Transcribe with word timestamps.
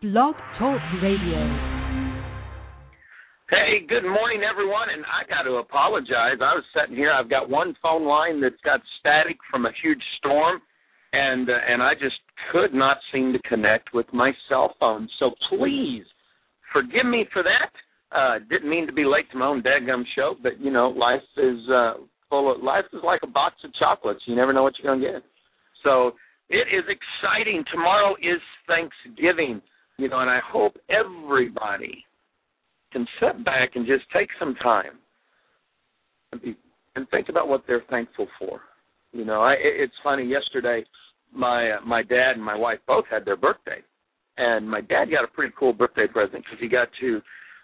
Blog 0.00 0.36
Talk 0.60 0.80
Radio. 1.02 1.42
Hey, 3.50 3.82
good 3.88 4.04
morning, 4.04 4.42
everyone. 4.48 4.90
And 4.94 5.02
I 5.02 5.26
got 5.28 5.42
to 5.42 5.56
apologize. 5.56 6.38
I 6.38 6.54
was 6.54 6.62
sitting 6.72 6.94
here. 6.94 7.10
I've 7.10 7.28
got 7.28 7.50
one 7.50 7.74
phone 7.82 8.06
line 8.06 8.40
that's 8.40 8.60
got 8.64 8.78
static 9.00 9.38
from 9.50 9.66
a 9.66 9.72
huge 9.82 10.02
storm, 10.18 10.62
and 11.12 11.50
uh, 11.50 11.52
and 11.68 11.82
I 11.82 11.94
just 11.94 12.14
could 12.52 12.72
not 12.74 12.98
seem 13.12 13.32
to 13.32 13.40
connect 13.48 13.92
with 13.92 14.06
my 14.12 14.30
cell 14.48 14.76
phone. 14.78 15.08
So 15.18 15.32
please 15.48 16.04
forgive 16.72 17.04
me 17.04 17.26
for 17.32 17.42
that. 17.42 18.16
Uh, 18.16 18.38
didn't 18.48 18.70
mean 18.70 18.86
to 18.86 18.92
be 18.92 19.04
late 19.04 19.28
to 19.32 19.38
my 19.38 19.46
own 19.46 19.64
dadgum 19.64 20.04
show, 20.14 20.36
but 20.40 20.60
you 20.60 20.70
know, 20.70 20.90
life 20.90 21.26
is 21.36 21.58
uh, 21.74 21.94
full 22.30 22.54
of 22.54 22.62
life 22.62 22.84
is 22.92 23.00
like 23.02 23.22
a 23.24 23.26
box 23.26 23.56
of 23.64 23.74
chocolates. 23.74 24.20
You 24.26 24.36
never 24.36 24.52
know 24.52 24.62
what 24.62 24.74
you're 24.78 24.94
gonna 24.94 25.12
get. 25.12 25.24
So 25.82 26.12
it 26.48 26.68
is 26.70 26.84
exciting. 26.86 27.64
Tomorrow 27.72 28.14
is 28.22 28.40
Thanksgiving, 28.68 29.60
you 29.98 30.08
know, 30.08 30.20
and 30.20 30.30
I 30.30 30.40
hope 30.50 30.76
everybody 30.88 32.04
can 32.92 33.06
sit 33.20 33.44
back 33.44 33.70
and 33.74 33.86
just 33.86 34.04
take 34.12 34.28
some 34.38 34.54
time 34.56 34.98
and 36.32 36.40
be 36.40 36.56
and 36.96 37.08
think 37.10 37.28
about 37.28 37.48
what 37.48 37.62
they're 37.66 37.84
thankful 37.90 38.26
for. 38.38 38.60
You 39.12 39.24
know, 39.24 39.42
I, 39.42 39.54
it's 39.58 39.92
funny. 40.02 40.24
Yesterday, 40.24 40.84
my 41.32 41.72
uh, 41.72 41.80
my 41.86 42.02
dad 42.02 42.32
and 42.34 42.44
my 42.44 42.56
wife 42.56 42.78
both 42.86 43.04
had 43.10 43.24
their 43.24 43.36
birthday, 43.36 43.82
and 44.36 44.68
my 44.68 44.80
dad 44.80 45.06
got 45.10 45.24
a 45.24 45.28
pretty 45.28 45.52
cool 45.58 45.72
birthday 45.72 46.06
present 46.06 46.44
because 46.44 46.58
he 46.60 46.68
got 46.68 46.88
to 47.00 47.20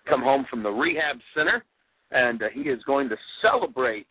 come 0.09 0.23
home 0.23 0.47
from 0.51 0.63
the 0.63 0.71
rehab 0.71 1.17
center, 1.35 1.65
and 2.11 2.43
uh, 2.43 2.47
he 2.53 2.63
is 2.63 2.83
going 2.87 3.09
to 3.09 3.17
celebrate 3.43 4.07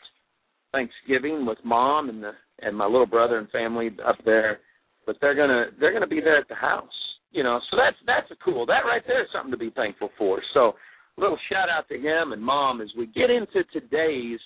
Thanksgiving 0.72 1.46
with 1.46 1.58
mom 1.64 2.10
and 2.10 2.24
the 2.24 2.32
and 2.60 2.76
my 2.76 2.86
little 2.86 3.06
brother 3.06 3.38
and 3.38 3.50
family 3.50 3.90
up 4.06 4.18
there. 4.26 4.60
But 5.06 5.18
they're 5.22 5.36
gonna 5.36 5.66
they're 5.80 5.94
gonna 5.94 6.08
be 6.08 6.22
there 6.22 6.38
at 6.38 6.48
the 6.48 6.56
house, 6.56 6.90
you 7.34 7.44
know. 7.44 7.60
So 7.70 7.78
that's 7.78 7.98
that's 8.08 8.32
a 8.32 8.44
cool. 8.44 8.66
That 8.66 8.86
right 8.86 9.04
there 9.06 9.22
is 9.22 9.30
something 9.34 9.52
to 9.52 9.58
be 9.58 9.72
thankful 9.72 10.10
for. 10.18 10.42
So 10.54 10.74
a 11.18 11.22
little 11.22 11.38
shout 11.52 11.70
out 11.70 11.88
to 11.90 11.96
him 11.96 12.32
and 12.32 12.42
mom 12.42 12.82
as 12.82 12.90
we 12.98 13.08
get 13.08 13.30
into 13.30 13.64
today's 13.74 14.40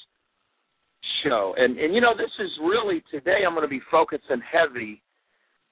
show. 1.23 1.53
And 1.58 1.77
and 1.77 1.93
you 1.93 2.02
know 2.02 2.15
this 2.17 2.31
is 2.39 2.49
really 2.61 3.03
today 3.11 3.45
I'm 3.45 3.53
going 3.53 3.67
to 3.67 3.69
be 3.69 3.81
focusing 3.91 4.41
heavy 4.41 5.02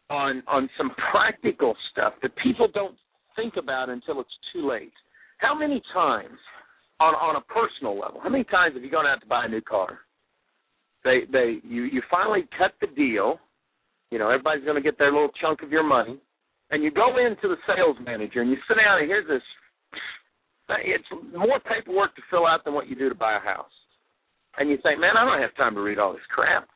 on 0.10 0.44
on 0.48 0.70
some 0.78 0.92
practical 1.12 1.76
stuff 1.92 2.14
that 2.22 2.32
people 2.44 2.68
don't 2.74 2.96
think 3.36 3.56
about 3.58 3.90
until 3.90 4.22
it's 4.22 4.38
too 4.54 4.70
late. 4.70 4.94
How 5.38 5.58
many 5.58 5.82
times 5.94 6.38
on 7.00 7.14
on 7.16 7.36
a 7.36 7.42
personal 7.42 8.00
level, 8.00 8.20
how 8.22 8.30
many 8.30 8.44
times 8.46 8.76
have 8.76 8.84
you 8.84 8.92
gone 8.92 9.06
out 9.06 9.22
to 9.22 9.28
buy 9.28 9.46
a 9.46 9.50
new 9.50 9.62
car? 9.62 10.00
They 11.04 11.22
they 11.32 11.60
you 11.64 11.84
you 11.84 12.02
finally 12.10 12.48
cut 12.58 12.74
the 12.82 12.88
deal. 12.96 13.40
You 14.12 14.20
know, 14.20 14.30
everybody's 14.30 14.64
going 14.64 14.82
to 14.82 14.82
get 14.82 14.98
their 14.98 15.12
little 15.12 15.32
chunk 15.42 15.62
of 15.64 15.72
your 15.72 15.84
money, 15.84 16.20
and 16.72 16.84
you 16.84 16.92
go 16.92 17.18
into 17.18 17.48
the 17.48 17.58
sales 17.68 17.98
manager 18.06 18.42
and 18.42 18.50
you 18.50 18.58
sit 18.68 18.76
down 18.76 19.00
and 19.00 19.08
here's 19.08 19.28
this. 19.28 19.44
It's 20.82 21.06
more 21.36 21.60
paperwork 21.62 22.16
to 22.16 22.22
fill 22.30 22.48
out 22.48 22.66
than 22.66 22.74
what 22.74 22.88
you 22.88 22.96
do 22.96 23.08
to 23.10 23.16
buy 23.16 23.38
a 23.38 23.40
house, 23.40 23.70
and 24.58 24.70
you 24.70 24.78
think, 24.82 25.00
man, 25.00 25.14
I 25.18 25.24
don't 25.24 25.42
have 25.42 25.56
time 25.56 25.76
to 25.76 25.82
read 25.82 26.00
all 26.00 26.14
this 26.14 26.26
crap. 26.34 26.68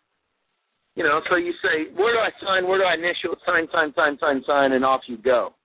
You 0.95 1.03
know, 1.03 1.21
so 1.29 1.37
you 1.37 1.53
say, 1.63 1.89
where 1.95 2.13
do 2.13 2.19
I 2.19 2.29
sign? 2.43 2.67
Where 2.67 2.77
do 2.77 2.83
I 2.83 2.93
initial? 2.93 3.35
Sign, 3.45 3.67
sign, 3.71 3.93
sign, 3.95 4.17
sign, 4.19 4.43
sign, 4.45 4.73
and 4.73 4.85
off 4.85 5.01
you 5.07 5.17
go. 5.17 5.55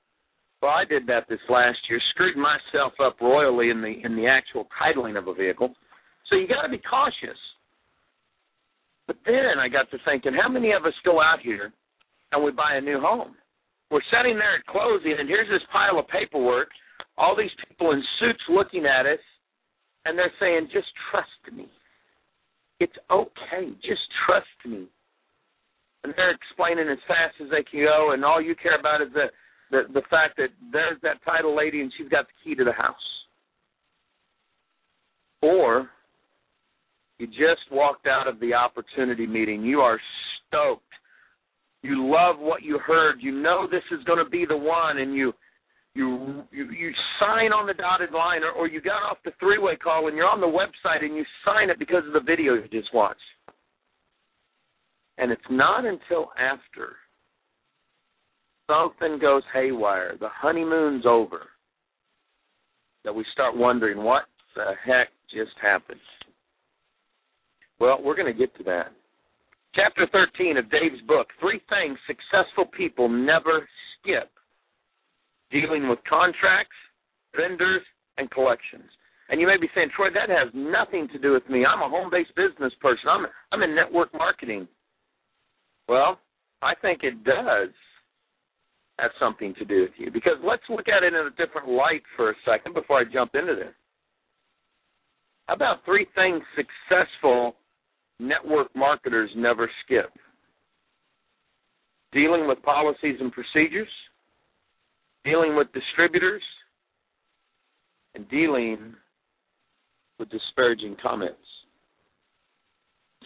Well, 0.63 0.73
I 0.73 0.85
did 0.89 1.07
that 1.09 1.29
this 1.29 1.41
last 1.51 1.77
year, 1.91 2.01
screwed 2.15 2.37
myself 2.37 2.93
up 3.05 3.21
royally 3.21 3.69
in 3.69 3.83
the 3.83 4.01
in 4.03 4.17
the 4.17 4.27
actual 4.27 4.67
titling 4.81 5.19
of 5.19 5.29
a 5.29 5.35
vehicle. 5.35 5.75
So 6.31 6.37
you 6.37 6.49
got 6.49 6.63
to 6.63 6.71
be 6.71 6.79
cautious. 6.79 7.37
But 9.07 9.17
then 9.27 9.59
I 9.61 9.69
got 9.69 9.91
to 9.91 9.99
thinking, 10.07 10.33
how 10.33 10.49
many 10.49 10.73
of 10.73 10.87
us 10.87 10.95
go 11.05 11.21
out 11.21 11.41
here 11.43 11.73
and 12.33 12.43
we 12.43 12.51
buy 12.53 12.77
a 12.77 12.81
new 12.81 13.01
home? 13.01 13.35
We're 13.95 14.03
sitting 14.11 14.35
there 14.35 14.59
at 14.59 14.67
closing, 14.67 15.15
and 15.21 15.29
here's 15.29 15.47
this 15.47 15.63
pile 15.71 16.01
of 16.01 16.09
paperwork, 16.09 16.67
all 17.17 17.37
these 17.37 17.55
people 17.69 17.93
in 17.93 18.03
suits 18.19 18.43
looking 18.51 18.87
at 18.87 19.07
us, 19.07 19.23
and 20.05 20.19
they're 20.19 20.35
saying, 20.41 20.67
just 20.73 20.89
trust 21.13 21.57
me. 21.57 21.69
It's 22.81 22.97
okay. 23.09 23.71
Just 23.87 24.03
trust 24.27 24.59
me. 24.67 24.89
And 26.03 26.13
they're 26.17 26.35
explaining 26.35 26.89
as 26.91 26.99
fast 27.07 27.37
as 27.41 27.49
they 27.53 27.63
can 27.63 27.87
go, 27.87 28.11
and 28.11 28.25
all 28.25 28.43
you 28.43 28.57
care 28.61 28.77
about 28.77 29.01
is 29.01 29.13
the, 29.15 29.27
the, 29.71 29.83
the 29.95 30.03
fact 30.11 30.39
that 30.39 30.49
there's 30.73 30.99
that 31.05 31.23
title 31.25 31.57
lady 31.57 31.81
and 31.81 31.93
she's 31.97 32.09
got 32.09 32.27
the 32.27 32.35
key 32.43 32.57
to 32.57 32.65
the 32.65 32.73
house. 32.73 32.97
Or 35.41 35.89
you 37.21 37.29
just 37.29 37.71
walked 37.71 38.09
out 38.09 38.27
of 38.27 38.41
the 38.41 38.55
opportunity 38.55 39.29
meeting. 39.29 39.63
You 39.63 39.83
are 39.83 40.01
stoked. 40.49 40.83
You 41.85 42.11
love 42.11 42.37
what 42.39 42.63
you 42.63 42.79
heard. 42.79 43.17
You 43.21 43.31
know 43.31 43.69
this 43.71 43.83
is 43.93 44.03
going 44.05 44.25
to 44.25 44.31
be 44.31 44.47
the 44.49 44.57
one, 44.57 44.99
and 44.99 45.15
you 45.15 45.35
you 45.95 46.43
you, 46.51 46.71
you 46.71 46.91
sign 47.21 47.53
on 47.53 47.67
the 47.67 47.75
dotted 47.75 48.11
line, 48.11 48.43
or, 48.43 48.53
or 48.53 48.67
you 48.67 48.81
got 48.81 49.03
off 49.03 49.19
the 49.23 49.33
three-way 49.39 49.77
call 49.77 50.09
and 50.09 50.17
you're 50.17 50.27
on 50.27 50.41
the 50.41 50.47
website 50.47 51.05
and 51.05 51.15
you 51.15 51.25
sign 51.45 51.69
it 51.69 51.79
because 51.79 52.03
of 52.07 52.15
the 52.15 52.21
video 52.21 52.55
you 52.55 52.67
just 52.73 52.93
watched. 52.95 53.21
And 55.19 55.31
it's 55.31 55.43
not 55.51 55.85
until 55.85 56.31
after 56.41 56.97
something 58.67 59.19
goes 59.21 59.43
haywire, 59.53 60.17
the 60.19 60.31
honeymoon's 60.33 61.05
over, 61.07 61.49
that 63.05 63.15
we 63.15 63.27
start 63.35 63.55
wondering 63.55 64.03
what 64.03 64.23
the 64.57 64.73
heck 64.87 65.09
just 65.31 65.53
happened. 65.61 66.01
Well, 67.79 67.99
we're 68.03 68.17
going 68.17 68.33
to 68.33 68.39
get 68.39 68.57
to 68.57 68.65
that. 68.65 68.93
Chapter 69.75 70.07
13 70.13 70.57
of 70.57 70.71
Dave's 70.71 71.01
book 71.09 71.27
Three 71.41 71.61
Things 71.69 71.99
Successful 72.07 72.67
People 72.77 73.09
Never 73.09 73.69
Skip 73.99 74.31
Dealing 75.51 75.89
with 75.89 75.99
Contracts, 76.09 76.77
Vendors, 77.37 77.83
and 78.17 78.31
Collections. 78.31 78.89
And 79.29 79.41
you 79.41 79.49
may 79.49 79.57
be 79.57 79.69
saying, 79.75 79.89
Troy, 79.97 80.11
that 80.15 80.31
has 80.31 80.53
nothing 80.55 81.09
to 81.09 81.19
do 81.19 81.33
with 81.33 81.49
me. 81.49 81.65
I'm 81.67 81.83
a 81.83 81.89
home 81.89 82.09
based 82.09 82.35
business 82.37 82.73
person, 82.81 83.09
I'm, 83.11 83.27
I'm 83.51 83.63
in 83.63 83.75
network 83.75 84.15
marketing. 84.15 84.69
Well, 85.89 86.21
I 86.63 86.75
think 86.81 87.01
it 87.03 87.25
does 87.25 87.71
have 89.01 89.11
something 89.19 89.55
to 89.59 89.65
do 89.65 89.83
with 89.83 89.99
you 89.99 90.13
because 90.13 90.39
let's 90.47 90.63
look 90.69 90.87
at 90.87 91.03
it 91.03 91.15
in 91.15 91.27
a 91.27 91.31
different 91.31 91.69
light 91.69 92.03
for 92.17 92.31
a 92.31 92.35
second 92.47 92.75
before 92.75 93.01
I 93.01 93.05
jump 93.13 93.35
into 93.35 93.57
this. 93.57 93.75
How 95.47 95.55
about 95.55 95.85
three 95.85 96.07
things 96.15 96.43
successful 96.55 97.57
network 98.21 98.69
marketers 98.75 99.31
never 99.37 99.71
skip 99.85 100.11
dealing 102.15 102.47
with 102.47 102.63
policies 102.63 103.17
and 103.21 103.33
procedures, 103.33 103.89
dealing 105.25 105.57
with 105.57 105.67
distributors, 105.73 106.43
and 108.15 108.27
dealing 108.31 108.95
with 110.19 110.31
disparaging 110.31 110.97
comments. 111.03 111.37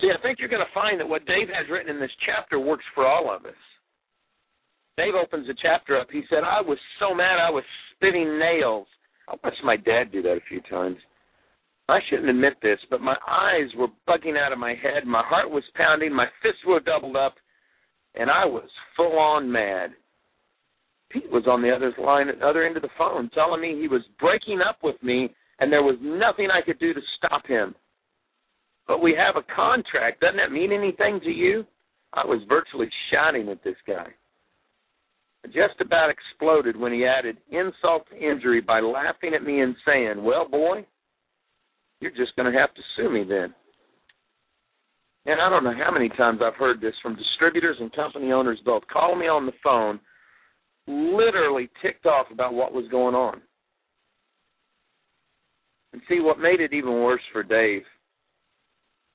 See, 0.01 0.09
I 0.09 0.21
think 0.23 0.39
you're 0.39 0.49
going 0.49 0.65
to 0.65 0.75
find 0.75 0.99
that 0.99 1.09
what 1.09 1.27
Dave 1.27 1.49
has 1.53 1.69
written 1.71 1.95
in 1.95 2.01
this 2.01 2.11
chapter 2.25 2.59
works 2.59 2.85
for 2.95 3.07
all 3.07 3.35
of 3.35 3.45
us. 3.45 3.53
Dave 4.97 5.15
opens 5.15 5.47
the 5.47 5.55
chapter 5.61 6.01
up. 6.01 6.09
He 6.11 6.23
said, 6.31 6.45
I 6.45 6.63
was 6.63 6.79
so 6.99 7.15
mad 7.15 7.39
I 7.39 7.51
was 7.51 7.65
spitting 7.95 8.39
nails. 8.39 8.87
I 9.29 9.35
watched 9.45 9.63
my 9.63 9.77
dad 9.77 10.11
do 10.11 10.23
that 10.23 10.33
a 10.33 10.49
few 10.49 10.61
times. 10.71 10.97
I 11.89 12.01
shouldn't 12.09 12.29
admit 12.29 12.55
this, 12.61 12.79
but 12.91 13.01
my 13.01 13.17
eyes 13.27 13.71
were 13.77 13.89
bugging 14.07 14.37
out 14.37 14.53
of 14.53 14.59
my 14.59 14.75
head. 14.75 15.07
My 15.07 15.23
heart 15.25 15.51
was 15.51 15.65
pounding. 15.75 16.13
My 16.15 16.27
fists 16.43 16.61
were 16.67 16.81
doubled 16.81 17.17
up, 17.17 17.35
and 18.15 18.31
I 18.31 18.45
was 18.45 18.69
full 18.97 19.19
on 19.19 19.51
mad. 19.51 19.93
Pete 21.11 21.31
was 21.31 21.45
on 21.47 21.63
the 21.63 21.75
other 21.75 21.95
line, 21.99 22.29
at 22.29 22.41
the 22.41 22.47
other 22.47 22.67
end 22.67 22.77
of 22.77 22.83
the 22.83 22.91
phone, 22.99 23.31
telling 23.31 23.63
me 23.63 23.81
he 23.81 23.89
was 23.89 24.03
breaking 24.21 24.61
up 24.61 24.79
with 24.83 25.03
me, 25.03 25.31
and 25.61 25.73
there 25.73 25.83
was 25.83 25.97
nothing 26.03 26.49
I 26.53 26.61
could 26.61 26.79
do 26.79 26.93
to 26.93 27.01
stop 27.17 27.47
him. 27.47 27.75
But 28.87 29.03
we 29.03 29.17
have 29.17 29.37
a 29.37 29.55
contract. 29.55 30.21
Doesn't 30.21 30.37
that 30.37 30.53
mean 30.53 30.73
anything 30.73 31.21
to 31.21 31.31
you? 31.31 31.65
I 32.13 32.27
was 32.27 32.43
virtually 32.49 32.91
shouting 33.11 33.49
at 33.49 33.65
this 33.65 33.77
guy. 33.87 34.09
I 35.45 35.49
just 35.49 35.81
about 35.81 36.11
exploded 36.11 36.77
when 36.77 36.93
he 36.93 37.07
added 37.07 37.39
insult 37.51 38.09
to 38.11 38.17
injury 38.17 38.61
by 38.61 38.81
laughing 38.81 39.35
at 39.35 39.43
me 39.43 39.61
and 39.61 39.77
saying, 39.87 40.23
Well, 40.23 40.49
boy, 40.49 40.85
you're 42.01 42.11
just 42.13 42.35
going 42.37 42.53
to 42.53 42.59
have 42.59 42.75
to 42.75 42.83
sue 42.97 43.11
me 43.11 43.25
then. 43.29 43.55
And 45.27 45.41
I 45.41 45.51
don't 45.51 45.65
know 45.65 45.75
how 45.77 45.93
many 45.93 46.09
times 46.11 46.41
I've 46.43 46.55
heard 46.55 46.81
this 46.81 46.95
from 47.03 47.17
distributors 47.17 47.77
and 47.81 47.93
company 47.93 48.33
owners 48.33 48.59
both. 48.65 48.83
Call 48.91 49.15
me 49.15 49.27
on 49.27 49.47
the 49.47 49.53
phone, 49.63 50.01
literally 50.87 51.69
ticked 51.83 52.07
off 52.07 52.27
about 52.33 52.55
what 52.55 52.73
was 52.73 52.87
going 52.91 53.15
on. 53.15 53.43
And 55.93 56.03
see, 56.09 56.21
what 56.21 56.39
made 56.39 56.61
it 56.61 56.73
even 56.73 56.93
worse 57.03 57.23
for 57.33 57.43
Dave 57.43 57.83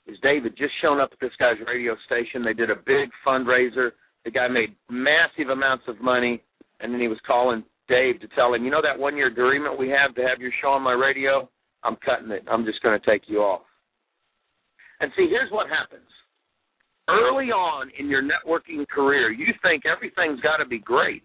is 0.05 0.17
Dave 0.21 0.43
had 0.43 0.57
just 0.57 0.73
shown 0.81 0.99
up 0.99 1.09
at 1.13 1.19
this 1.19 1.31
guy's 1.39 1.55
radio 1.65 1.95
station. 2.05 2.43
They 2.43 2.53
did 2.53 2.69
a 2.69 2.75
big 2.75 3.09
fundraiser. 3.25 3.91
The 4.25 4.31
guy 4.31 4.47
made 4.47 4.75
massive 4.89 5.49
amounts 5.49 5.85
of 5.87 6.01
money, 6.01 6.43
and 6.79 6.93
then 6.93 6.99
he 6.99 7.07
was 7.07 7.19
calling 7.25 7.63
Dave 7.87 8.19
to 8.21 8.27
tell 8.35 8.53
him, 8.53 8.63
you 8.63 8.71
know 8.71 8.81
that 8.81 8.99
one 8.99 9.17
year 9.17 9.27
agreement 9.27 9.79
we 9.79 9.89
have 9.89 10.15
to 10.15 10.21
have 10.21 10.39
your 10.39 10.51
show 10.61 10.69
on 10.69 10.81
my 10.81 10.93
radio? 10.93 11.49
I'm 11.83 11.97
cutting 12.03 12.31
it. 12.31 12.43
I'm 12.49 12.65
just 12.65 12.81
going 12.81 12.99
to 12.99 13.05
take 13.05 13.23
you 13.27 13.39
off. 13.39 13.61
And 14.99 15.11
see, 15.17 15.27
here's 15.29 15.51
what 15.51 15.67
happens. 15.67 16.07
Early 17.09 17.51
on 17.51 17.91
in 17.99 18.07
your 18.07 18.23
networking 18.23 18.87
career, 18.87 19.31
you 19.31 19.53
think 19.61 19.83
everything's 19.85 20.39
got 20.39 20.57
to 20.57 20.65
be 20.65 20.79
great. 20.79 21.23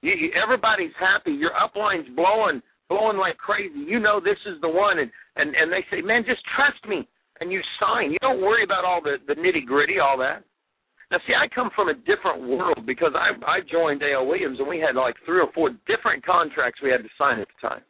You, 0.00 0.12
you, 0.12 0.30
everybody's 0.32 0.94
happy. 0.98 1.32
Your 1.32 1.52
upline's 1.52 2.08
blowing, 2.16 2.62
blowing 2.88 3.18
like 3.18 3.36
crazy. 3.36 3.78
You 3.86 3.98
know 3.98 4.20
this 4.20 4.38
is 4.46 4.60
the 4.62 4.68
one, 4.68 4.98
and 4.98 5.10
and 5.36 5.54
and 5.54 5.70
they 5.70 5.84
say, 5.90 6.00
man, 6.00 6.24
just 6.24 6.40
trust 6.56 6.80
me, 6.88 7.06
and 7.40 7.52
you 7.52 7.60
sign. 7.78 8.12
You 8.12 8.18
don't 8.22 8.40
worry 8.40 8.64
about 8.64 8.84
all 8.84 9.02
the 9.02 9.16
the 9.26 9.34
nitty 9.34 9.66
gritty, 9.66 9.98
all 9.98 10.16
that. 10.18 10.44
Now, 11.10 11.18
see, 11.26 11.32
I 11.32 11.48
come 11.52 11.70
from 11.74 11.88
a 11.88 11.94
different 11.94 12.48
world 12.48 12.86
because 12.86 13.12
I 13.14 13.36
I 13.44 13.58
joined 13.70 14.02
A.L. 14.02 14.26
Williams, 14.26 14.60
and 14.60 14.68
we 14.68 14.78
had 14.78 14.94
like 14.94 15.16
three 15.26 15.40
or 15.40 15.52
four 15.52 15.70
different 15.86 16.24
contracts 16.24 16.80
we 16.80 16.90
had 16.90 17.02
to 17.02 17.10
sign 17.18 17.40
at 17.40 17.48
the 17.48 17.68
time. 17.68 17.82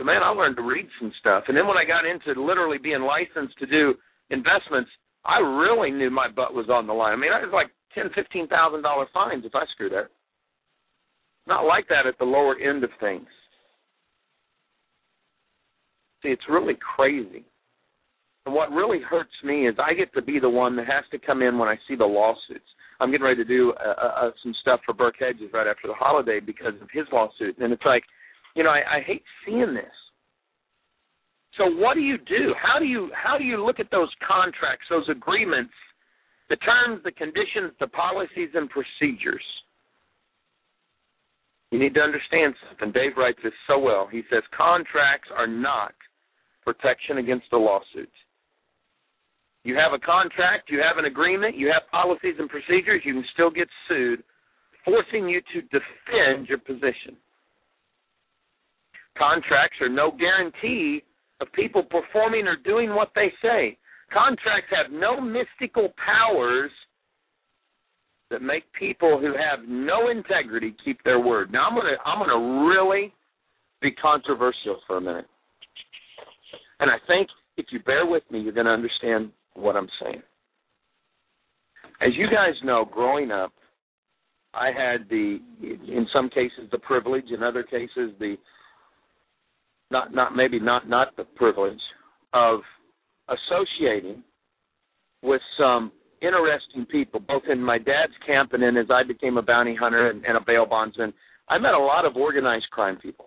So, 0.00 0.04
man, 0.06 0.22
I 0.24 0.30
learned 0.30 0.56
to 0.56 0.62
read 0.62 0.88
some 0.98 1.12
stuff, 1.20 1.44
and 1.48 1.54
then 1.54 1.68
when 1.68 1.76
I 1.76 1.84
got 1.84 2.08
into 2.08 2.40
literally 2.40 2.78
being 2.78 3.02
licensed 3.02 3.58
to 3.58 3.66
do 3.66 3.92
investments, 4.30 4.88
I 5.26 5.40
really 5.40 5.90
knew 5.90 6.08
my 6.08 6.26
butt 6.26 6.54
was 6.54 6.70
on 6.72 6.86
the 6.86 6.94
line. 6.94 7.12
I 7.12 7.16
mean, 7.16 7.32
I 7.36 7.44
was 7.44 7.52
like 7.52 7.68
ten, 7.94 8.08
fifteen 8.14 8.48
thousand 8.48 8.80
dollar 8.80 9.04
fines 9.12 9.44
if 9.44 9.54
I 9.54 9.64
screwed 9.74 9.92
up. 9.92 10.08
Not 11.46 11.66
like 11.66 11.84
that 11.88 12.06
at 12.08 12.16
the 12.18 12.24
lower 12.24 12.56
end 12.56 12.82
of 12.82 12.88
things. 12.98 13.26
See, 16.22 16.30
it's 16.30 16.48
really 16.48 16.78
crazy. 16.96 17.44
And 18.46 18.54
what 18.54 18.72
really 18.72 19.00
hurts 19.02 19.36
me 19.44 19.68
is 19.68 19.74
I 19.78 19.92
get 19.92 20.14
to 20.14 20.22
be 20.22 20.38
the 20.40 20.48
one 20.48 20.76
that 20.76 20.86
has 20.86 21.04
to 21.10 21.18
come 21.18 21.42
in 21.42 21.58
when 21.58 21.68
I 21.68 21.76
see 21.86 21.94
the 21.94 22.06
lawsuits. 22.06 22.64
I'm 23.00 23.10
getting 23.10 23.26
ready 23.26 23.44
to 23.44 23.48
do 23.48 23.74
uh, 23.74 24.00
uh, 24.00 24.30
some 24.42 24.54
stuff 24.62 24.80
for 24.86 24.94
Burke 24.94 25.16
Hedges 25.20 25.50
right 25.52 25.66
after 25.66 25.88
the 25.88 25.94
holiday 25.94 26.40
because 26.40 26.72
of 26.80 26.88
his 26.90 27.04
lawsuit, 27.12 27.58
and 27.58 27.70
it's 27.70 27.84
like, 27.84 28.02
you 28.54 28.64
know, 28.64 28.70
I, 28.70 28.98
I 28.98 29.00
hate 29.06 29.22
seeing 29.46 29.74
this. 29.74 29.84
So 31.58 31.64
what 31.66 31.94
do 31.94 32.00
you 32.00 32.16
do? 32.18 32.54
How 32.60 32.78
do 32.78 32.84
you 32.84 33.10
how 33.14 33.36
do 33.36 33.44
you 33.44 33.64
look 33.64 33.80
at 33.80 33.90
those 33.90 34.10
contracts, 34.26 34.86
those 34.88 35.08
agreements, 35.08 35.72
the 36.48 36.56
terms, 36.56 37.02
the 37.04 37.12
conditions, 37.12 37.72
the 37.80 37.88
policies 37.88 38.50
and 38.54 38.70
procedures? 38.70 39.44
You 41.70 41.78
need 41.78 41.94
to 41.94 42.00
understand 42.00 42.54
something. 42.68 42.92
Dave 42.92 43.16
writes 43.16 43.38
this 43.44 43.52
so 43.68 43.78
well. 43.78 44.08
He 44.10 44.22
says 44.30 44.42
contracts 44.56 45.28
are 45.36 45.46
not 45.46 45.94
protection 46.64 47.18
against 47.18 47.46
a 47.52 47.58
lawsuit. 47.58 48.10
You 49.62 49.76
have 49.76 49.92
a 49.92 49.98
contract, 49.98 50.70
you 50.70 50.80
have 50.80 50.96
an 50.98 51.04
agreement, 51.04 51.56
you 51.56 51.68
have 51.68 51.82
policies 51.90 52.36
and 52.38 52.48
procedures, 52.48 53.02
you 53.04 53.12
can 53.12 53.24
still 53.34 53.50
get 53.50 53.68
sued, 53.88 54.22
forcing 54.84 55.28
you 55.28 55.42
to 55.52 55.60
defend 55.62 56.48
your 56.48 56.58
position. 56.58 57.16
Contracts 59.20 59.76
are 59.82 59.88
no 59.90 60.10
guarantee 60.18 61.02
of 61.42 61.52
people 61.52 61.82
performing 61.82 62.46
or 62.46 62.56
doing 62.56 62.94
what 62.94 63.10
they 63.14 63.30
say. 63.42 63.76
Contracts 64.12 64.70
have 64.70 64.90
no 64.90 65.20
mystical 65.20 65.92
powers 66.04 66.70
that 68.30 68.40
make 68.40 68.64
people 68.72 69.20
who 69.20 69.34
have 69.34 69.68
no 69.68 70.08
integrity 70.08 70.74
keep 70.82 71.02
their 71.04 71.20
word. 71.20 71.52
Now 71.52 71.68
I'm 71.68 71.76
gonna 71.76 71.96
I'm 72.04 72.18
gonna 72.18 72.66
really 72.66 73.12
be 73.82 73.90
controversial 73.92 74.80
for 74.86 74.96
a 74.96 75.00
minute. 75.00 75.26
And 76.78 76.90
I 76.90 76.96
think 77.06 77.28
if 77.58 77.66
you 77.72 77.80
bear 77.80 78.06
with 78.06 78.22
me, 78.30 78.40
you're 78.40 78.52
gonna 78.52 78.70
understand 78.70 79.32
what 79.54 79.76
I'm 79.76 79.88
saying. 80.02 80.22
As 82.00 82.10
you 82.16 82.26
guys 82.26 82.54
know, 82.64 82.86
growing 82.90 83.30
up, 83.30 83.52
I 84.54 84.68
had 84.68 85.08
the 85.10 85.40
in 85.62 86.06
some 86.10 86.30
cases 86.30 86.70
the 86.72 86.78
privilege, 86.78 87.26
in 87.34 87.42
other 87.42 87.62
cases 87.62 88.12
the 88.18 88.36
not 89.90 90.14
not 90.14 90.36
maybe 90.36 90.58
not 90.60 90.88
not 90.88 91.16
the 91.16 91.24
privilege 91.24 91.80
of 92.32 92.60
associating 93.28 94.22
with 95.22 95.40
some 95.58 95.92
interesting 96.22 96.86
people, 96.86 97.20
both 97.20 97.42
in 97.50 97.62
my 97.62 97.78
dad's 97.78 98.12
camp 98.26 98.52
and 98.52 98.62
then 98.62 98.76
as 98.76 98.86
I 98.90 99.06
became 99.06 99.36
a 99.36 99.42
bounty 99.42 99.74
hunter 99.74 100.10
and, 100.10 100.24
and 100.24 100.36
a 100.36 100.40
bail 100.46 100.66
bondsman. 100.66 101.12
I 101.48 101.58
met 101.58 101.74
a 101.74 101.78
lot 101.78 102.04
of 102.04 102.16
organized 102.16 102.70
crime 102.70 102.96
people, 102.96 103.26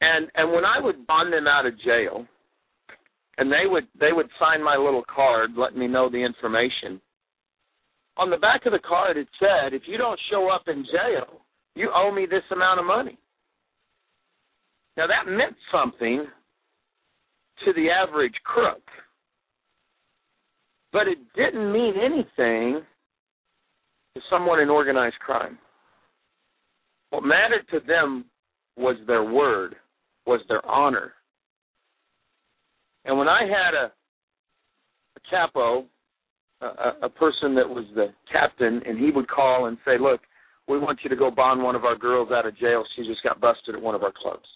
and 0.00 0.28
and 0.34 0.50
when 0.52 0.64
I 0.64 0.80
would 0.80 1.06
bond 1.06 1.32
them 1.32 1.46
out 1.46 1.66
of 1.66 1.78
jail, 1.80 2.26
and 3.38 3.50
they 3.50 3.66
would 3.66 3.86
they 3.98 4.12
would 4.12 4.28
sign 4.38 4.62
my 4.62 4.76
little 4.76 5.04
card 5.12 5.52
letting 5.56 5.78
me 5.78 5.86
know 5.86 6.10
the 6.10 6.24
information. 6.24 7.00
On 8.16 8.28
the 8.28 8.36
back 8.36 8.66
of 8.66 8.72
the 8.72 8.80
card 8.80 9.16
it 9.16 9.28
said, 9.38 9.72
if 9.72 9.82
you 9.86 9.96
don't 9.96 10.18
show 10.30 10.48
up 10.50 10.64
in 10.66 10.84
jail, 10.84 11.40
you 11.74 11.90
owe 11.94 12.12
me 12.12 12.26
this 12.28 12.42
amount 12.50 12.80
of 12.80 12.86
money. 12.86 13.16
Now 14.96 15.06
that 15.06 15.30
meant 15.30 15.56
something 15.72 16.26
to 17.64 17.72
the 17.72 17.88
average 17.90 18.34
crook. 18.44 18.82
But 20.92 21.06
it 21.06 21.18
didn't 21.36 21.72
mean 21.72 21.94
anything 22.02 22.82
to 24.14 24.20
someone 24.28 24.60
in 24.60 24.68
organized 24.68 25.18
crime. 25.20 25.58
What 27.10 27.22
mattered 27.22 27.66
to 27.70 27.80
them 27.86 28.24
was 28.76 28.96
their 29.06 29.24
word, 29.24 29.76
was 30.26 30.40
their 30.48 30.64
honor. 30.66 31.12
And 33.04 33.16
when 33.18 33.28
I 33.28 33.42
had 33.42 33.74
a, 33.74 33.92
a 35.16 35.20
capo, 35.30 35.86
a, 36.60 37.06
a 37.06 37.08
person 37.08 37.54
that 37.54 37.68
was 37.68 37.84
the 37.94 38.08
captain, 38.30 38.82
and 38.86 38.98
he 38.98 39.10
would 39.10 39.28
call 39.28 39.66
and 39.66 39.78
say, 39.84 39.98
"Look, 39.98 40.20
we 40.68 40.78
want 40.78 41.00
you 41.02 41.10
to 41.10 41.16
go 41.16 41.30
bond 41.30 41.62
one 41.62 41.74
of 41.74 41.84
our 41.84 41.96
girls 41.96 42.30
out 42.32 42.46
of 42.46 42.56
jail. 42.58 42.84
She 42.96 43.06
just 43.06 43.22
got 43.22 43.40
busted 43.40 43.74
at 43.74 43.80
one 43.80 43.94
of 43.94 44.02
our 44.02 44.12
clubs." 44.12 44.46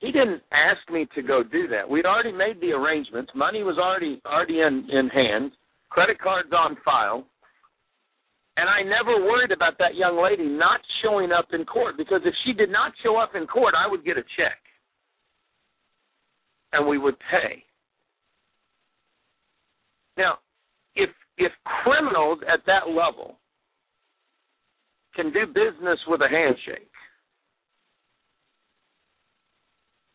He 0.00 0.10
didn't 0.10 0.42
ask 0.50 0.80
me 0.90 1.06
to 1.14 1.22
go 1.22 1.42
do 1.42 1.68
that. 1.68 1.88
We'd 1.88 2.06
already 2.06 2.32
made 2.32 2.60
the 2.60 2.72
arrangements. 2.72 3.30
Money 3.34 3.62
was 3.62 3.78
already 3.78 4.20
already 4.26 4.60
in 4.60 4.88
in 4.90 5.08
hand. 5.08 5.52
Credit 5.90 6.18
cards 6.18 6.48
on 6.52 6.76
file. 6.84 7.26
And 8.56 8.68
I 8.68 8.82
never 8.82 9.24
worried 9.24 9.52
about 9.52 9.78
that 9.78 9.94
young 9.94 10.22
lady 10.22 10.44
not 10.44 10.80
showing 11.02 11.32
up 11.32 11.48
in 11.52 11.64
court 11.64 11.96
because 11.96 12.20
if 12.24 12.34
she 12.44 12.52
did 12.52 12.70
not 12.70 12.92
show 13.02 13.16
up 13.16 13.30
in 13.34 13.46
court, 13.46 13.74
I 13.76 13.88
would 13.88 14.04
get 14.04 14.18
a 14.18 14.22
check. 14.36 14.58
And 16.72 16.86
we 16.86 16.98
would 16.98 17.16
pay. 17.30 17.64
Now, 20.16 20.38
if 20.94 21.10
if 21.36 21.52
criminals 21.82 22.40
at 22.52 22.60
that 22.66 22.88
level 22.88 23.36
can 25.14 25.32
do 25.32 25.46
business 25.46 25.98
with 26.06 26.20
a 26.20 26.28
handshake, 26.28 26.89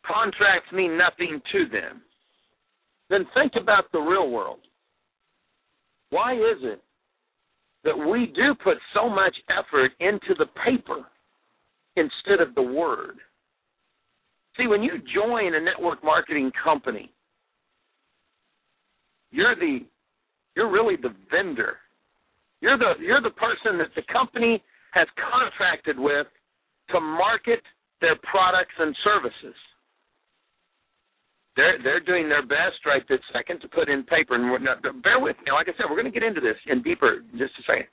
contracts 0.08 0.72
mean 0.72 0.98
nothing 0.98 1.42
to 1.52 1.66
them, 1.72 2.02
then 3.10 3.26
think 3.34 3.54
about 3.60 3.92
the 3.92 4.00
real 4.00 4.30
world. 4.30 4.60
Why 6.10 6.34
is 6.34 6.58
it 6.62 6.82
that 7.84 7.98
we 7.98 8.28
do 8.36 8.56
put 8.64 8.78
so 8.94 9.10
much 9.10 9.36
effort 9.50 9.92
into 10.00 10.34
the 10.38 10.48
paper 10.66 11.06
instead 11.96 12.42
of 12.42 12.56
the 12.56 12.62
word? 12.62 13.18
See, 14.58 14.68
when 14.68 14.82
you 14.82 14.94
join 15.14 15.56
a 15.56 15.60
network 15.60 16.04
marketing 16.04 16.52
company, 16.64 17.12
you're 19.32 19.56
the 19.56 19.80
you're 20.56 20.72
really 20.72 20.96
the 20.96 21.14
vendor. 21.30 21.78
You're 22.62 22.78
the 22.78 22.94
you're 23.02 23.22
the 23.22 23.32
person 23.32 23.78
that 23.80 23.94
the 23.96 24.04
company 24.12 24.64
has 24.94 25.08
contracted 25.20 26.00
with 26.00 26.28
to 26.92 27.00
market 27.02 27.62
their 28.00 28.16
products 28.24 28.74
and 28.80 28.96
services 29.04 29.56
they're 31.56 31.78
they're 31.84 32.04
doing 32.04 32.28
their 32.28 32.46
best 32.46 32.84
right 32.86 33.04
this 33.08 33.20
second 33.32 33.62
to 33.62 33.68
put 33.68 33.90
in 33.90 34.04
paper. 34.04 34.36
And 34.36 34.64
not, 34.64 34.82
bear 35.04 35.20
with 35.20 35.38
me. 35.46 35.52
Like 35.52 35.68
I 35.68 35.74
said, 35.78 35.88
we're 35.90 36.00
going 36.00 36.12
to 36.12 36.18
get 36.18 36.28
into 36.28 36.42
this 36.42 36.58
in 36.68 36.82
deeper 36.82 37.20
just 37.32 37.56
a 37.60 37.64
second. 37.64 37.88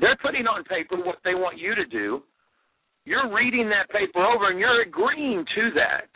They're 0.00 0.18
putting 0.22 0.46
on 0.46 0.64
paper 0.64 0.96
what 0.96 1.18
they 1.24 1.34
want 1.34 1.58
you 1.58 1.74
to 1.74 1.84
do. 1.84 2.22
You're 3.04 3.34
reading 3.34 3.70
that 3.70 3.88
paper 3.90 4.24
over 4.24 4.50
and 4.50 4.58
you're 4.58 4.82
agreeing 4.82 5.44
to 5.54 5.70
that. 5.74 6.10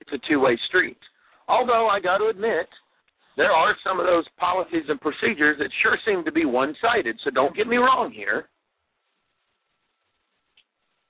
It's 0.00 0.12
a 0.12 0.28
two-way 0.28 0.58
street. 0.68 0.98
Although 1.48 1.88
I 1.88 2.00
got 2.00 2.18
to 2.18 2.28
admit, 2.28 2.68
there 3.36 3.50
are 3.50 3.74
some 3.84 3.98
of 3.98 4.06
those 4.06 4.24
policies 4.38 4.84
and 4.88 5.00
procedures 5.00 5.58
that 5.58 5.68
sure 5.82 5.98
seem 6.06 6.24
to 6.24 6.32
be 6.32 6.44
one-sided. 6.44 7.18
So 7.24 7.30
don't 7.30 7.56
get 7.56 7.66
me 7.66 7.76
wrong 7.76 8.12
here. 8.14 8.48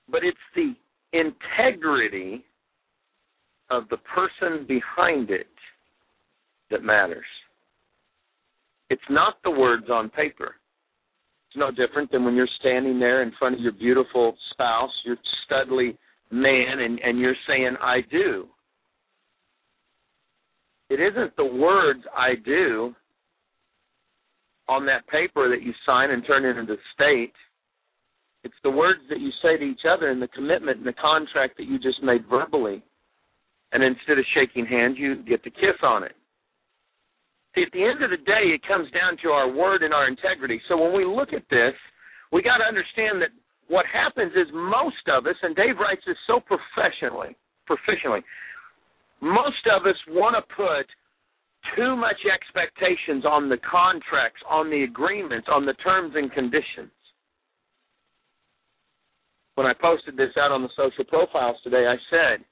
But 0.09 0.21
it's 0.23 0.37
the 0.55 0.73
integrity 1.13 2.43
of 3.69 3.83
the 3.89 3.97
person 3.97 4.65
behind 4.67 5.29
it 5.29 5.47
that 6.71 6.83
matters. 6.83 7.25
It's 8.89 9.01
not 9.09 9.35
the 9.43 9.51
words 9.51 9.89
on 9.89 10.09
paper. 10.09 10.55
It's 11.49 11.57
no 11.57 11.71
different 11.71 12.11
than 12.11 12.25
when 12.25 12.35
you're 12.35 12.47
standing 12.59 12.99
there 12.99 13.23
in 13.23 13.31
front 13.39 13.55
of 13.55 13.61
your 13.61 13.71
beautiful 13.71 14.35
spouse, 14.51 14.91
your 15.05 15.17
studly 15.49 15.97
man, 16.31 16.79
and, 16.79 16.99
and 16.99 17.19
you're 17.19 17.35
saying, 17.47 17.75
I 17.81 18.01
do. 18.11 18.47
It 20.89 20.99
isn't 20.99 21.35
the 21.35 21.45
words 21.45 22.01
I 22.15 22.35
do 22.43 22.93
on 24.67 24.85
that 24.85 25.07
paper 25.07 25.49
that 25.49 25.63
you 25.63 25.73
sign 25.85 26.11
and 26.11 26.25
turn 26.25 26.45
into 26.45 26.65
the 26.65 26.77
state. 26.93 27.33
It's 28.43 28.53
the 28.63 28.69
words 28.69 28.99
that 29.09 29.19
you 29.19 29.31
say 29.41 29.57
to 29.57 29.63
each 29.63 29.81
other 29.89 30.09
and 30.09 30.21
the 30.21 30.27
commitment 30.27 30.77
and 30.77 30.87
the 30.87 30.93
contract 30.93 31.57
that 31.57 31.67
you 31.67 31.79
just 31.79 32.03
made 32.03 32.25
verbally 32.29 32.83
and 33.75 33.83
instead 33.83 34.17
of 34.17 34.23
shaking 34.31 34.65
hands, 34.65 34.95
you 34.97 35.19
get 35.27 35.43
to 35.43 35.51
kiss 35.51 35.75
on 35.83 36.03
it. 36.07 36.15
See, 37.53 37.63
at 37.67 37.75
the 37.75 37.83
end 37.83 37.99
of 37.99 38.09
the 38.09 38.23
day, 38.23 38.55
it 38.55 38.63
comes 38.63 38.87
down 38.95 39.19
to 39.23 39.35
our 39.35 39.51
word 39.51 39.83
and 39.83 39.93
our 39.93 40.07
integrity. 40.07 40.61
So 40.71 40.79
when 40.79 40.95
we 40.95 41.03
look 41.03 41.35
at 41.35 41.43
this, 41.51 41.75
we 42.31 42.41
got 42.41 42.63
to 42.63 42.63
understand 42.63 43.19
that 43.19 43.35
what 43.67 43.83
happens 43.91 44.31
is 44.31 44.47
most 44.53 45.03
of 45.11 45.27
us, 45.27 45.35
and 45.43 45.55
Dave 45.55 45.75
writes 45.75 46.03
this 46.07 46.15
so 46.25 46.39
professionally, 46.39 47.35
proficiently, 47.67 48.23
most 49.19 49.59
of 49.67 49.83
us 49.83 49.99
want 50.07 50.39
to 50.39 50.55
put 50.55 50.87
too 51.75 51.97
much 51.97 52.23
expectations 52.31 53.25
on 53.27 53.49
the 53.49 53.59
contracts, 53.59 54.39
on 54.47 54.69
the 54.69 54.83
agreements, 54.83 55.47
on 55.51 55.65
the 55.65 55.73
terms 55.83 56.13
and 56.15 56.31
conditions. 56.31 56.95
When 59.55 59.67
I 59.67 59.73
posted 59.73 60.15
this 60.15 60.31
out 60.39 60.51
on 60.51 60.63
the 60.63 60.71
social 60.79 61.03
profiles 61.03 61.57
today, 61.63 61.87
I 61.87 61.99
said, 62.09 62.45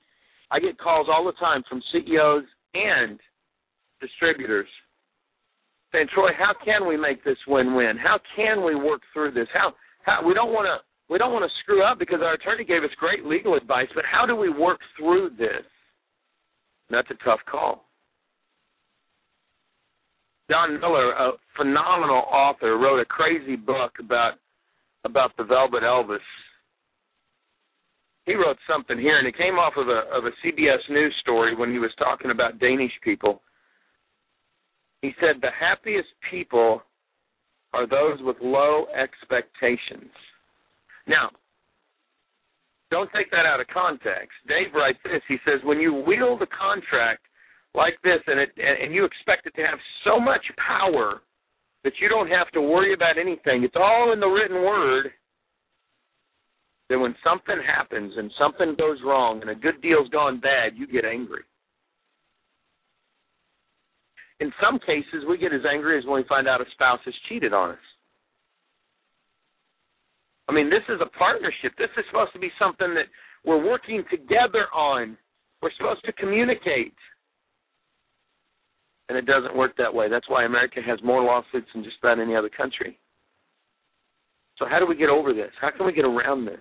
I 0.53 0.60
get 0.60 0.77
calls 0.77 1.07
all 1.10 1.25
the 1.25 1.33
time 1.33 1.63
from 1.67 1.81
CEOs 1.91 2.45
and 2.75 3.19
distributors 4.00 4.67
saying, 5.91 6.07
Troy, 6.13 6.29
how 6.38 6.53
can 6.63 6.88
we 6.88 6.95
make 6.95 7.24
this 7.24 7.38
win-win? 7.48 7.98
How 7.98 8.19
can 8.36 8.63
we 8.63 8.75
work 8.75 9.01
through 9.13 9.31
this? 9.31 9.48
How, 9.51 9.74
how 10.03 10.25
we 10.25 10.33
don't 10.33 10.53
want 10.53 10.65
to 10.65 10.86
we 11.10 11.17
don't 11.17 11.33
want 11.33 11.43
to 11.43 11.51
screw 11.62 11.83
up 11.83 12.00
because 12.00 12.19
our 12.22 12.33
attorney 12.33 12.63
gave 12.63 12.83
us 12.83 12.89
great 12.98 13.25
legal 13.25 13.55
advice, 13.55 13.88
but 13.93 14.05
how 14.10 14.25
do 14.25 14.36
we 14.36 14.50
work 14.50 14.79
through 14.98 15.31
this? 15.38 15.65
That's 16.89 17.10
a 17.12 17.24
tough 17.25 17.41
call. 17.50 17.86
Don 20.50 20.79
Miller, 20.79 21.12
a 21.12 21.31
phenomenal 21.57 22.24
author, 22.31 22.77
wrote 22.77 23.00
a 23.00 23.05
crazy 23.05 23.55
book 23.55 23.91
about 24.00 24.33
about 25.03 25.31
the 25.38 25.43
Velvet 25.43 25.83
Elvis. 25.83 26.17
He 28.25 28.36
wrote 28.36 28.58
something 28.70 28.98
here, 28.98 29.20
and 29.20 29.27
it 29.27 29.38
came 29.38 29.56
off 29.56 29.74
of 29.75 29.88
a 29.88 30.03
of 30.15 30.25
a 30.25 30.32
CBS 30.44 30.80
News 30.89 31.13
story 31.22 31.56
when 31.56 31.72
he 31.72 31.80
was 31.80 31.92
talking 31.98 32.32
about 32.32 32.60
Danish 32.60 32.94
people. 33.03 33.42
He 35.01 35.12
said 35.20 35.42
the 35.42 35.51
happiest 35.60 36.08
people 36.32 36.82
are 37.74 37.88
those 37.88 38.20
with 38.22 38.38
low 38.42 38.86
expectations. 38.96 40.12
Now, 41.08 41.32
don't 42.92 43.10
take 43.13 43.30
that 43.32 43.46
out 43.46 43.60
of 43.60 43.68
context. 43.68 44.38
Dave 44.48 44.74
writes 44.74 45.00
this. 45.03 45.22
He 45.27 45.38
says 45.44 45.60
when 45.63 45.80
you 45.80 45.94
wield 46.08 46.42
a 46.42 46.48
contract 46.48 47.25
like 47.75 47.96
this 48.03 48.22
and 48.27 48.39
it 48.39 48.51
and 48.58 48.94
you 48.94 49.03
expect 49.03 49.48
it 49.48 49.56
to 49.56 49.65
have 49.65 49.80
so 50.06 50.20
much 50.20 50.46
power 50.56 51.22
that 51.84 51.94
you 52.00 52.08
don't 52.08 52.30
have 52.30 52.50
to 52.51 52.62
worry 52.62 52.94
about 52.94 53.18
anything. 53.18 53.63
It's 53.63 53.75
all 53.75 54.13
in 54.13 54.20
the 54.20 54.27
written 54.27 54.63
word. 54.63 55.12
Then 56.90 57.02
when 57.02 57.16
something 57.24 57.56
happens 57.66 58.13
and 58.18 58.32
something 58.38 58.75
goes 58.78 58.98
wrong 59.06 59.42
and 59.42 59.50
a 59.50 59.56
good 59.56 59.82
deal's 59.82 60.10
gone 60.10 60.40
bad, 60.40 60.74
you 60.75 60.88
get 60.88 61.06
angry. 61.06 61.44
In 64.40 64.52
some 64.62 64.80
cases, 64.80 65.24
we 65.28 65.38
get 65.38 65.54
as 65.54 65.62
angry 65.72 65.98
as 65.98 66.06
when 66.06 66.22
we 66.22 66.28
find 66.28 66.48
out 66.48 66.62
a 66.62 66.66
spouse 66.74 67.00
has 67.06 67.13
cheated 67.30 67.54
on 67.54 67.72
us. 67.72 67.86
I 70.50 70.52
mean, 70.52 70.70
this 70.70 70.84
is 70.90 71.00
a 71.02 71.18
partnership. 71.18 71.72
This 71.78 71.90
is 71.98 72.04
supposed 72.12 72.34
to 72.34 72.40
be 72.40 72.52
something 72.60 72.94
that 72.96 73.08
we're 73.46 73.63
working 73.63 74.04
together 74.12 74.68
on. 74.75 75.18
We're 75.62 75.72
supposed 75.78 76.04
to 76.06 76.12
communicate. 76.13 76.94
And 79.08 79.18
it 79.18 79.25
doesn't 79.25 79.56
work 79.56 79.78
that 79.78 79.94
way. 79.94 80.10
That's 80.10 80.30
why 80.30 80.44
America 80.44 80.80
has 80.86 81.00
more 81.04 81.24
lawsuits 81.24 81.68
than 81.74 81.84
just 81.84 81.98
about 82.02 82.20
any 82.20 82.36
other 82.36 82.50
country. 82.50 83.00
So, 84.58 84.66
how 84.70 84.80
do 84.80 84.86
we 84.86 84.96
get 84.96 85.10
over 85.10 85.34
this? 85.34 85.52
How 85.60 85.72
can 85.75 85.86
we 85.86 85.94
get 85.94 86.06
around 86.06 86.46
this? 86.46 86.60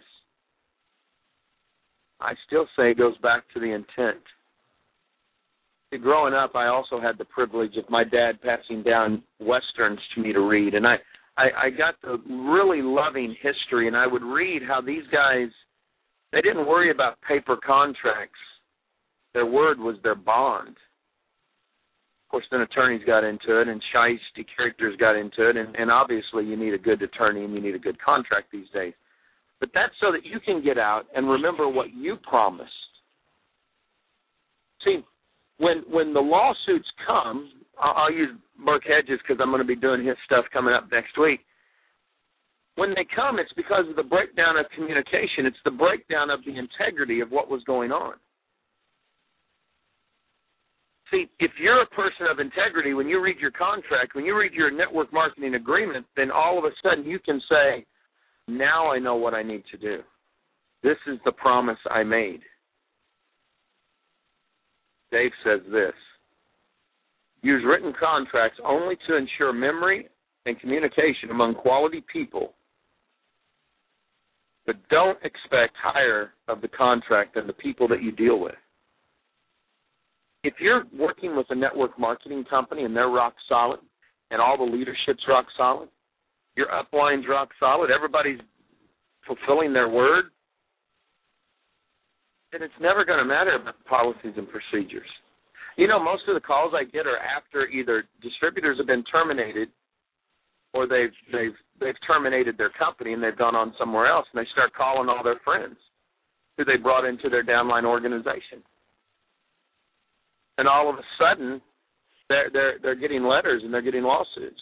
I 2.23 2.35
still 2.47 2.67
say 2.77 2.91
it 2.91 2.99
goes 2.99 3.19
back 3.19 3.45
to 3.55 3.61
the 3.61 3.73
intent. 3.73 4.23
Growing 6.01 6.33
up, 6.33 6.55
I 6.55 6.69
also 6.69 7.01
had 7.01 7.19
the 7.19 7.27
privilege 7.27 7.77
of 7.77 7.85
my 7.91 8.03
dad 8.03 8.41
passing 8.43 8.83
down 8.83 9.23
westerns 9.41 9.99
to 10.15 10.23
me 10.23 10.33
to 10.33 10.41
read, 10.41 10.75
and 10.75 10.87
I 10.87 10.97
I, 11.37 11.67
I 11.67 11.71
got 11.71 11.95
the 12.03 12.19
really 12.29 12.83
loving 12.83 13.35
history, 13.43 13.89
and 13.89 13.97
I 13.97 14.07
would 14.07 14.23
read 14.23 14.63
how 14.67 14.81
these 14.81 15.05
guys 15.13 15.49
they 16.33 16.41
didn't 16.41 16.67
worry 16.67 16.91
about 16.91 17.21
paper 17.29 17.57
contracts. 17.57 18.39
Their 19.35 19.47
word 19.47 19.79
was 19.79 19.97
their 20.03 20.15
bond. 20.15 20.69
Of 20.69 22.31
course, 22.31 22.45
then 22.51 22.63
attorneys 22.63 23.05
got 23.07 23.25
into 23.25 23.61
it, 23.61 23.69
and 23.69 23.83
shisty 23.95 24.47
characters 24.57 24.97
got 24.99 25.17
into 25.17 25.51
it, 25.51 25.57
and, 25.59 25.77
and 25.77 25.91
obviously 25.91 26.47
you 26.47 26.57
need 26.57 26.73
a 26.73 26.79
good 26.79 27.03
attorney 27.03 27.45
and 27.45 27.53
you 27.53 27.61
need 27.61 27.75
a 27.75 27.79
good 27.79 28.01
contract 28.03 28.51
these 28.51 28.69
days. 28.73 28.95
But 29.63 29.71
that's 29.75 29.95
so 30.01 30.11
that 30.11 30.27
you 30.27 30.41
can 30.41 30.61
get 30.61 30.77
out 30.77 31.05
and 31.15 31.31
remember 31.31 31.69
what 31.69 31.95
you 31.95 32.17
promised. 32.29 32.73
See, 34.85 34.99
when 35.59 35.85
when 35.89 36.13
the 36.13 36.19
lawsuits 36.19 36.89
come, 37.07 37.49
I'll, 37.81 37.95
I'll 37.95 38.13
use 38.13 38.31
Burke 38.67 38.83
Hedges 38.83 39.21
because 39.23 39.41
I'm 39.41 39.51
going 39.51 39.63
to 39.63 39.65
be 39.65 39.77
doing 39.77 40.05
his 40.05 40.17
stuff 40.27 40.47
coming 40.53 40.75
up 40.75 40.91
next 40.91 41.17
week. 41.17 41.39
When 42.75 42.91
they 42.91 43.07
come, 43.15 43.39
it's 43.39 43.53
because 43.53 43.85
of 43.89 43.95
the 43.95 44.03
breakdown 44.03 44.57
of 44.57 44.67
communication. 44.75 45.47
It's 45.47 45.63
the 45.65 45.71
breakdown 45.71 46.29
of 46.29 46.41
the 46.45 46.59
integrity 46.59 47.21
of 47.21 47.31
what 47.31 47.49
was 47.49 47.63
going 47.63 47.93
on. 47.93 48.15
See, 51.13 51.27
if 51.39 51.53
you're 51.63 51.83
a 51.83 51.95
person 51.95 52.27
of 52.29 52.41
integrity, 52.41 52.95
when 52.95 53.07
you 53.07 53.23
read 53.23 53.39
your 53.39 53.53
contract, 53.53 54.17
when 54.17 54.25
you 54.25 54.37
read 54.37 54.55
your 54.55 54.73
network 54.73 55.13
marketing 55.13 55.55
agreement, 55.55 56.05
then 56.17 56.33
all 56.33 56.59
of 56.59 56.65
a 56.65 56.75
sudden 56.83 57.05
you 57.05 57.21
can 57.21 57.41
say, 57.49 57.87
now 58.49 58.91
I 58.91 58.99
know 58.99 59.17
what 59.17 59.35
I 59.35 59.43
need 59.43 59.63
to 59.71 59.79
do. 59.79 60.01
This 60.83 60.97
is 61.07 61.19
the 61.25 61.33
promise 61.33 61.79
I 61.91 62.03
made. 62.03 62.41
Dave 65.13 65.31
says 65.45 65.61
this 65.71 65.93
Use 67.43 67.63
written 67.67 67.93
contracts 67.99 68.59
only 68.65 68.97
to 69.09 69.17
ensure 69.17 69.53
memory 69.53 70.09
and 70.47 70.59
communication 70.61 71.31
among 71.31 71.55
quality 71.55 72.03
people, 72.13 72.55
but 74.67 74.77
don't 74.89 75.19
expect 75.25 75.75
higher 75.81 76.33
of 76.49 76.61
the 76.61 76.69
contract 76.69 77.35
than 77.35 77.47
the 77.47 77.53
people 77.53 77.89
that 77.89 78.03
you 78.03 78.13
deal 78.13 78.41
with. 78.41 78.55
If 80.45 80.55
you're 80.61 80.85
working 80.97 81.37
with 81.37 81.47
a 81.51 81.55
network 81.55 81.99
marketing 81.99 82.45
company 82.49 82.85
and 82.85 82.97
they're 82.97 83.09
rock 83.09 83.35
solid 83.49 83.81
and 84.31 84.41
all 84.41 84.57
the 84.57 84.65
leadership's 84.65 85.23
rock 85.29 85.47
solid, 85.57 85.89
your 86.57 86.73
upline's 86.73 87.25
rock 87.29 87.49
solid, 87.59 87.91
everybody's 87.91 88.41
fulfilling 89.27 89.73
their 89.73 89.89
word, 89.89 90.27
then 92.53 92.63
it's 92.63 92.75
never 92.81 93.05
going 93.05 93.19
to 93.19 93.25
matter 93.25 93.55
about 93.55 93.75
policies 93.87 94.35
and 94.37 94.47
procedures. 94.49 95.09
You 95.77 95.89
know, 95.89 95.99
most 95.99 96.23
of 96.29 96.35
the 96.35 96.41
calls 96.41 96.75
I 96.77 96.85
get 96.85 97.07
are 97.07 97.19
after 97.19 97.67
either 97.67 98.05
distributors 98.23 98.77
have 98.79 98.87
been 98.87 99.05
terminated 99.05 99.69
or 100.75 100.87
they've 100.87 101.13
they've 101.33 101.57
they've 101.81 102.07
terminated 102.07 102.59
their 102.59 102.71
company 102.79 103.15
and 103.15 103.23
they've 103.23 103.37
gone 103.37 103.55
on 103.55 103.75
somewhere 103.79 104.07
else 104.07 104.27
and 104.33 104.45
they 104.45 104.49
start 104.53 104.75
calling 104.75 105.09
all 105.09 105.23
their 105.25 105.41
friends 105.45 105.77
who 106.57 106.65
they 106.65 106.77
brought 106.77 107.07
into 107.07 107.31
their 107.31 107.45
downline 107.45 107.85
organization. 107.85 108.63
And 110.59 110.69
all 110.69 110.91
of 110.91 110.97
a 110.97 111.07
sudden 111.19 111.61
they're 112.29 112.51
they're 112.53 112.75
they're 112.83 112.95
getting 112.95 113.25
letters 113.25 113.63
and 113.65 113.73
they're 113.73 113.83
getting 113.83 114.03
lawsuits. 114.03 114.61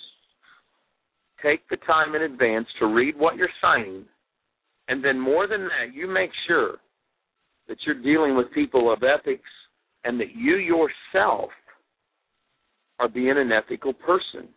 Take 1.42 1.68
the 1.68 1.76
time 1.78 2.14
in 2.14 2.22
advance 2.22 2.66
to 2.78 2.86
read 2.86 3.16
what 3.18 3.36
you're 3.36 3.48
signing 3.60 4.04
and 4.90 5.04
then 5.04 5.18
more 5.20 5.46
than 5.46 5.62
that, 5.62 5.94
you 5.94 6.08
make 6.08 6.30
sure 6.48 6.78
that 7.68 7.78
you're 7.86 8.02
dealing 8.02 8.36
with 8.36 8.52
people 8.52 8.92
of 8.92 9.04
ethics 9.04 9.48
and 10.02 10.18
that 10.18 10.34
you 10.34 10.56
yourself 10.56 11.50
are 12.98 13.08
being 13.08 13.38
an 13.38 13.52
ethical 13.52 13.92
person. 13.92 14.48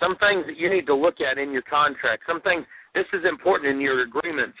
Some 0.00 0.16
things 0.16 0.46
that 0.46 0.56
you 0.56 0.70
need 0.70 0.86
to 0.86 0.94
look 0.94 1.16
at 1.20 1.36
in 1.36 1.52
your 1.52 1.62
contract, 1.62 2.22
some 2.26 2.40
things, 2.40 2.64
this 2.94 3.04
is 3.12 3.20
important 3.28 3.70
in 3.70 3.80
your 3.82 4.02
agreements. 4.02 4.56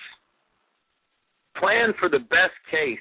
Plan 1.56 1.94
for 1.98 2.10
the 2.10 2.18
best 2.18 2.54
case, 2.70 2.98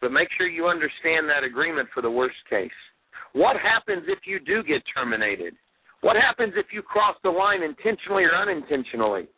but 0.00 0.12
make 0.12 0.28
sure 0.38 0.46
you 0.46 0.68
understand 0.68 1.28
that 1.28 1.42
agreement 1.44 1.88
for 1.92 2.02
the 2.02 2.10
worst 2.10 2.36
case. 2.48 2.70
What 3.36 3.56
happens 3.60 4.08
if 4.08 4.20
you 4.24 4.40
do 4.40 4.64
get 4.64 4.80
terminated? 4.88 5.52
What 6.00 6.16
happens 6.16 6.54
if 6.56 6.72
you 6.72 6.80
cross 6.80 7.16
the 7.22 7.28
line 7.28 7.62
intentionally 7.62 8.24
or 8.24 8.34
unintentionally? 8.34 9.28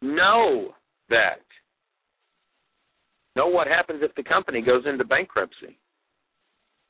Know 0.00 0.70
that. 1.10 1.42
Know 3.34 3.48
what 3.48 3.66
happens 3.66 3.98
if 4.02 4.14
the 4.14 4.22
company 4.22 4.62
goes 4.62 4.84
into 4.86 5.04
bankruptcy. 5.04 5.74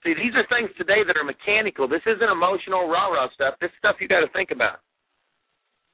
See, 0.04 0.12
these 0.12 0.36
are 0.36 0.44
things 0.52 0.68
today 0.76 1.00
that 1.06 1.16
are 1.16 1.24
mechanical. 1.24 1.88
This 1.88 2.04
isn't 2.04 2.28
emotional 2.28 2.86
rah 2.86 3.08
rah 3.08 3.32
stuff. 3.32 3.54
This 3.62 3.72
stuff 3.78 3.96
you 3.98 4.06
got 4.06 4.20
to 4.20 4.32
think 4.34 4.50
about. 4.50 4.80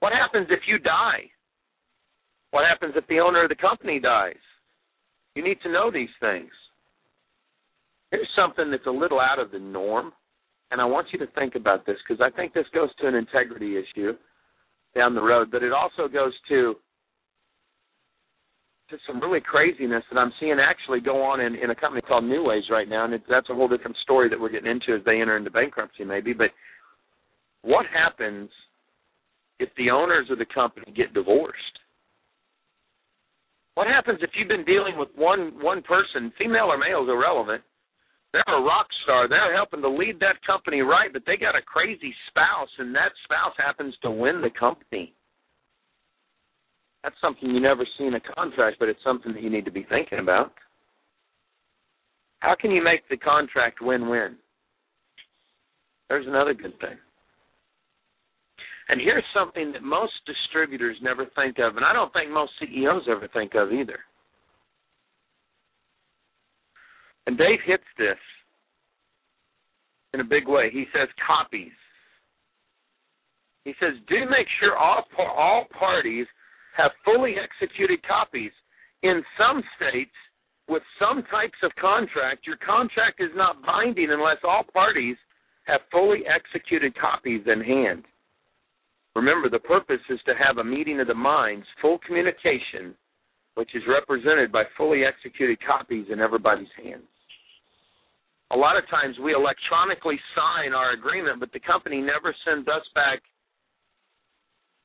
What 0.01 0.11
happens 0.13 0.49
if 0.51 0.67
you 0.67 0.81
die? 0.81 1.31
What 2.51 2.65
happens 2.67 2.95
if 2.97 3.07
the 3.07 3.21
owner 3.21 3.45
of 3.45 3.49
the 3.49 3.63
company 3.63 4.01
dies? 4.01 4.43
You 5.37 5.45
need 5.45 5.63
to 5.63 5.71
know 5.71 5.93
these 5.93 6.11
things. 6.19 6.51
Here's 8.11 8.29
something 8.37 8.71
that's 8.71 8.87
a 8.87 8.91
little 8.91 9.21
out 9.21 9.39
of 9.39 9.51
the 9.51 9.59
norm, 9.59 10.13
and 10.71 10.81
I 10.81 10.85
want 10.85 11.09
you 11.13 11.19
to 11.21 11.27
think 11.39 11.55
about 11.55 11.87
this 11.87 11.97
because 12.07 12.21
I 12.21 12.35
think 12.35 12.53
this 12.53 12.67
goes 12.75 12.89
to 13.01 13.07
an 13.07 13.15
integrity 13.15 13.77
issue 13.77 14.13
down 14.95 15.15
the 15.15 15.23
road, 15.23 15.51
but 15.51 15.63
it 15.63 15.73
also 15.73 16.09
goes 16.13 16.33
to 16.49 16.75
to 18.91 18.97
some 19.07 19.21
really 19.21 19.41
craziness 19.41 20.03
that 20.11 20.19
I'm 20.19 20.33
seeing 20.41 20.57
actually 20.59 21.01
go 21.01 21.23
on 21.23 21.41
in, 21.41 21.55
in 21.55 21.71
a 21.71 21.77
company 21.77 22.03
called 22.03 22.25
Neways 22.25 22.69
right 22.71 22.89
now, 22.89 23.05
and 23.05 23.15
it, 23.15 23.23
that's 23.31 23.49
a 23.49 23.55
whole 23.55 23.69
different 23.69 23.97
story 24.03 24.29
that 24.29 24.41
we're 24.41 24.51
getting 24.51 24.71
into 24.71 24.99
as 24.99 25.05
they 25.05 25.21
enter 25.21 25.37
into 25.37 25.51
bankruptcy, 25.51 26.03
maybe. 26.03 26.33
But 26.33 26.51
what 27.63 27.87
happens 27.87 28.51
if 29.61 29.69
the 29.77 29.91
owners 29.91 30.27
of 30.31 30.39
the 30.39 30.47
company 30.53 30.93
get 30.97 31.15
divorced? 31.15 31.79
What 33.75 33.87
happens 33.87 34.19
if 34.23 34.31
you've 34.35 34.49
been 34.49 34.65
dealing 34.65 34.99
with 34.99 35.09
one 35.15 35.53
one 35.63 35.83
person, 35.83 36.33
female 36.37 36.67
or 36.67 36.77
male 36.77 37.05
is 37.05 37.09
irrelevant. 37.09 37.63
They're 38.33 38.57
a 38.57 38.63
rock 38.63 38.87
star. 39.03 39.29
They're 39.29 39.55
helping 39.55 39.83
to 39.83 39.89
lead 39.89 40.21
that 40.21 40.45
company 40.47 40.81
right, 40.81 41.13
but 41.13 41.23
they 41.27 41.37
got 41.37 41.57
a 41.57 41.63
crazy 41.63 42.15
spouse, 42.29 42.71
and 42.79 42.95
that 42.95 43.13
spouse 43.25 43.55
happens 43.59 43.95
to 44.03 44.11
win 44.11 44.41
the 44.41 44.51
company 44.51 45.15
that's 47.03 47.17
something 47.21 47.51
you 47.51 47.61
never 47.61 47.87
see 47.99 48.05
in 48.05 48.15
a 48.15 48.21
contract, 48.21 48.77
but 48.79 48.89
it's 48.89 49.03
something 49.03 49.33
that 49.33 49.43
you 49.43 49.51
need 49.51 49.65
to 49.65 49.71
be 49.71 49.87
thinking 49.89 50.19
about. 50.19 50.53
How 52.41 52.55
can 52.59 52.71
you 52.71 52.83
make 52.83 53.09
the 53.09 53.17
contract 53.17 53.81
win-win? 53.81 54.37
There's 56.09 56.27
another 56.27 56.55
good 56.55 56.79
thing. 56.81 56.99
And 58.89 59.01
here's 59.01 59.25
something 59.33 59.73
that 59.73 59.83
most 59.83 60.13
distributors 60.27 60.97
never 61.01 61.27
think 61.37 61.59
of, 61.59 61.77
and 61.77 61.85
I 61.85 61.93
don't 61.93 62.13
think 62.13 62.31
most 62.31 62.53
CEOs 62.61 63.05
ever 63.09 63.29
think 63.33 63.53
of 63.55 63.73
either. 63.73 64.01
And 67.27 67.37
Dave 67.39 67.61
hits 67.65 67.85
this 67.99 68.19
in 70.15 70.21
a 70.21 70.25
big 70.25 70.49
way. 70.49 70.71
He 70.73 70.87
says 70.93 71.09
copies. 71.27 71.73
He 73.65 73.75
says, 73.79 73.95
do 74.09 74.21
make 74.31 74.49
sure 74.59 74.77
all 74.77 75.05
all 75.19 75.67
parties 75.79 76.27
have 76.77 76.91
fully 77.05 77.35
executed 77.37 78.01
copies. 78.07 78.53
In 79.03 79.23
some 79.39 79.63
states, 79.77 80.15
with 80.69 80.83
some 80.99 81.23
types 81.31 81.59
of 81.63 81.73
contract, 81.81 82.47
your 82.47 82.57
contract 82.57 83.21
is 83.21 83.31
not 83.35 83.63
binding 83.65 84.11
unless 84.11 84.39
all 84.45 84.65
parties 84.73 85.17
have 85.65 85.81
fully 85.91 86.21
executed 86.27 86.99
copies 86.99 87.43
in 87.47 87.61
hand. 87.61 88.05
Remember, 89.15 89.49
the 89.49 89.59
purpose 89.59 90.01
is 90.09 90.21
to 90.27 90.33
have 90.35 90.59
a 90.59 90.65
meeting 90.65 91.01
of 91.01 91.09
the 91.09 91.15
minds, 91.15 91.67
full 91.83 91.99
communication, 92.07 92.95
which 93.55 93.75
is 93.75 93.83
represented 93.89 94.53
by 94.53 94.65
fully 94.77 95.03
executed 95.05 95.59
copies 95.67 96.07
in 96.13 96.21
everybody's 96.21 96.73
hands. 96.83 97.09
A 98.53 98.57
lot 98.57 98.77
of 98.77 98.89
times 98.91 99.17
we 99.23 99.33
electronically 99.33 100.19
sign 100.35 100.73
our 100.73 100.93
agreement, 100.93 101.39
but 101.39 101.53
the 101.53 101.61
company 101.61 102.01
never 102.01 102.35
sends 102.45 102.67
us 102.69 102.83
back 102.95 103.21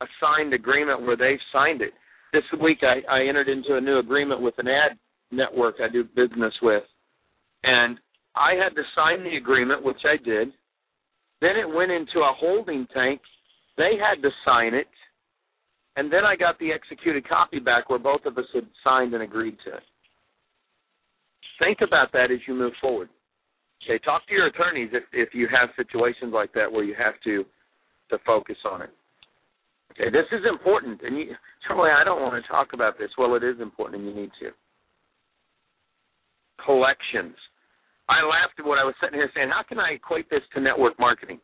a 0.01 0.05
signed 0.21 0.53
agreement 0.53 1.01
where 1.01 1.17
they've 1.17 1.41
signed 1.51 1.81
it. 1.81 1.93
This 2.33 2.43
week 2.61 2.79
I, 2.83 3.01
I 3.09 3.27
entered 3.27 3.47
into 3.47 3.75
a 3.75 3.81
new 3.81 3.97
agreement 3.97 4.41
with 4.41 4.55
an 4.57 4.67
ad 4.67 4.97
network 5.31 5.75
I 5.79 5.91
do 5.91 6.03
business 6.03 6.53
with. 6.61 6.83
And 7.63 7.97
I 8.35 8.53
had 8.53 8.75
to 8.75 8.83
sign 8.95 9.23
the 9.23 9.37
agreement, 9.37 9.83
which 9.83 10.03
I 10.03 10.17
did. 10.23 10.49
Then 11.41 11.55
it 11.57 11.73
went 11.73 11.91
into 11.91 12.19
a 12.19 12.33
holding 12.37 12.87
tank. 12.93 13.21
They 13.77 13.93
had 13.99 14.21
to 14.21 14.29
sign 14.45 14.73
it. 14.73 14.87
And 15.95 16.11
then 16.11 16.25
I 16.25 16.35
got 16.35 16.59
the 16.59 16.71
executed 16.71 17.27
copy 17.27 17.59
back 17.59 17.89
where 17.89 17.99
both 17.99 18.25
of 18.25 18.37
us 18.37 18.45
had 18.53 18.67
signed 18.83 19.13
and 19.13 19.23
agreed 19.23 19.57
to 19.65 19.77
it. 19.77 19.83
Think 21.59 21.79
about 21.81 22.11
that 22.11 22.31
as 22.31 22.39
you 22.47 22.53
move 22.53 22.73
forward. 22.81 23.09
Okay, 23.83 24.03
talk 24.03 24.27
to 24.27 24.33
your 24.33 24.47
attorneys 24.47 24.89
if, 24.93 25.03
if 25.13 25.29
you 25.33 25.47
have 25.47 25.69
situations 25.77 26.33
like 26.33 26.51
that 26.53 26.71
where 26.71 26.83
you 26.83 26.95
have 26.97 27.13
to 27.23 27.45
to 28.09 28.17
focus 28.25 28.57
on 28.69 28.81
it. 28.81 28.89
Okay, 29.91 30.11
this 30.11 30.27
is 30.31 30.43
important, 30.47 31.01
and 31.01 31.17
you, 31.17 31.33
Charlie, 31.67 31.89
I 31.89 32.03
don't 32.03 32.21
want 32.21 32.41
to 32.41 32.47
talk 32.51 32.73
about 32.73 32.99
this. 32.99 33.09
Well, 33.17 33.35
it 33.35 33.43
is 33.43 33.59
important, 33.61 34.01
and 34.01 34.09
you 34.09 34.21
need 34.21 34.31
to. 34.41 34.51
Collections. 36.63 37.35
I 38.09 38.21
laughed 38.21 38.59
at 38.59 38.65
what 38.65 38.77
I 38.77 38.83
was 38.83 38.93
sitting 39.01 39.17
here 39.17 39.31
saying. 39.33 39.49
How 39.49 39.63
can 39.63 39.79
I 39.79 39.93
equate 39.93 40.29
this 40.29 40.41
to 40.53 40.61
network 40.61 40.99
marketing? 40.99 41.39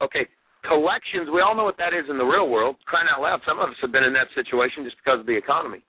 Okay, 0.00 0.26
collections. 0.66 1.28
We 1.32 1.40
all 1.40 1.54
know 1.54 1.64
what 1.64 1.78
that 1.78 1.94
is 1.94 2.06
in 2.08 2.18
the 2.18 2.24
real 2.24 2.48
world. 2.48 2.76
Crying 2.86 3.08
out 3.10 3.22
loud, 3.22 3.40
some 3.46 3.58
of 3.58 3.68
us 3.68 3.76
have 3.80 3.92
been 3.92 4.04
in 4.04 4.12
that 4.14 4.28
situation 4.34 4.84
just 4.84 4.96
because 5.02 5.20
of 5.20 5.26
the 5.26 5.36
economy. 5.36 5.82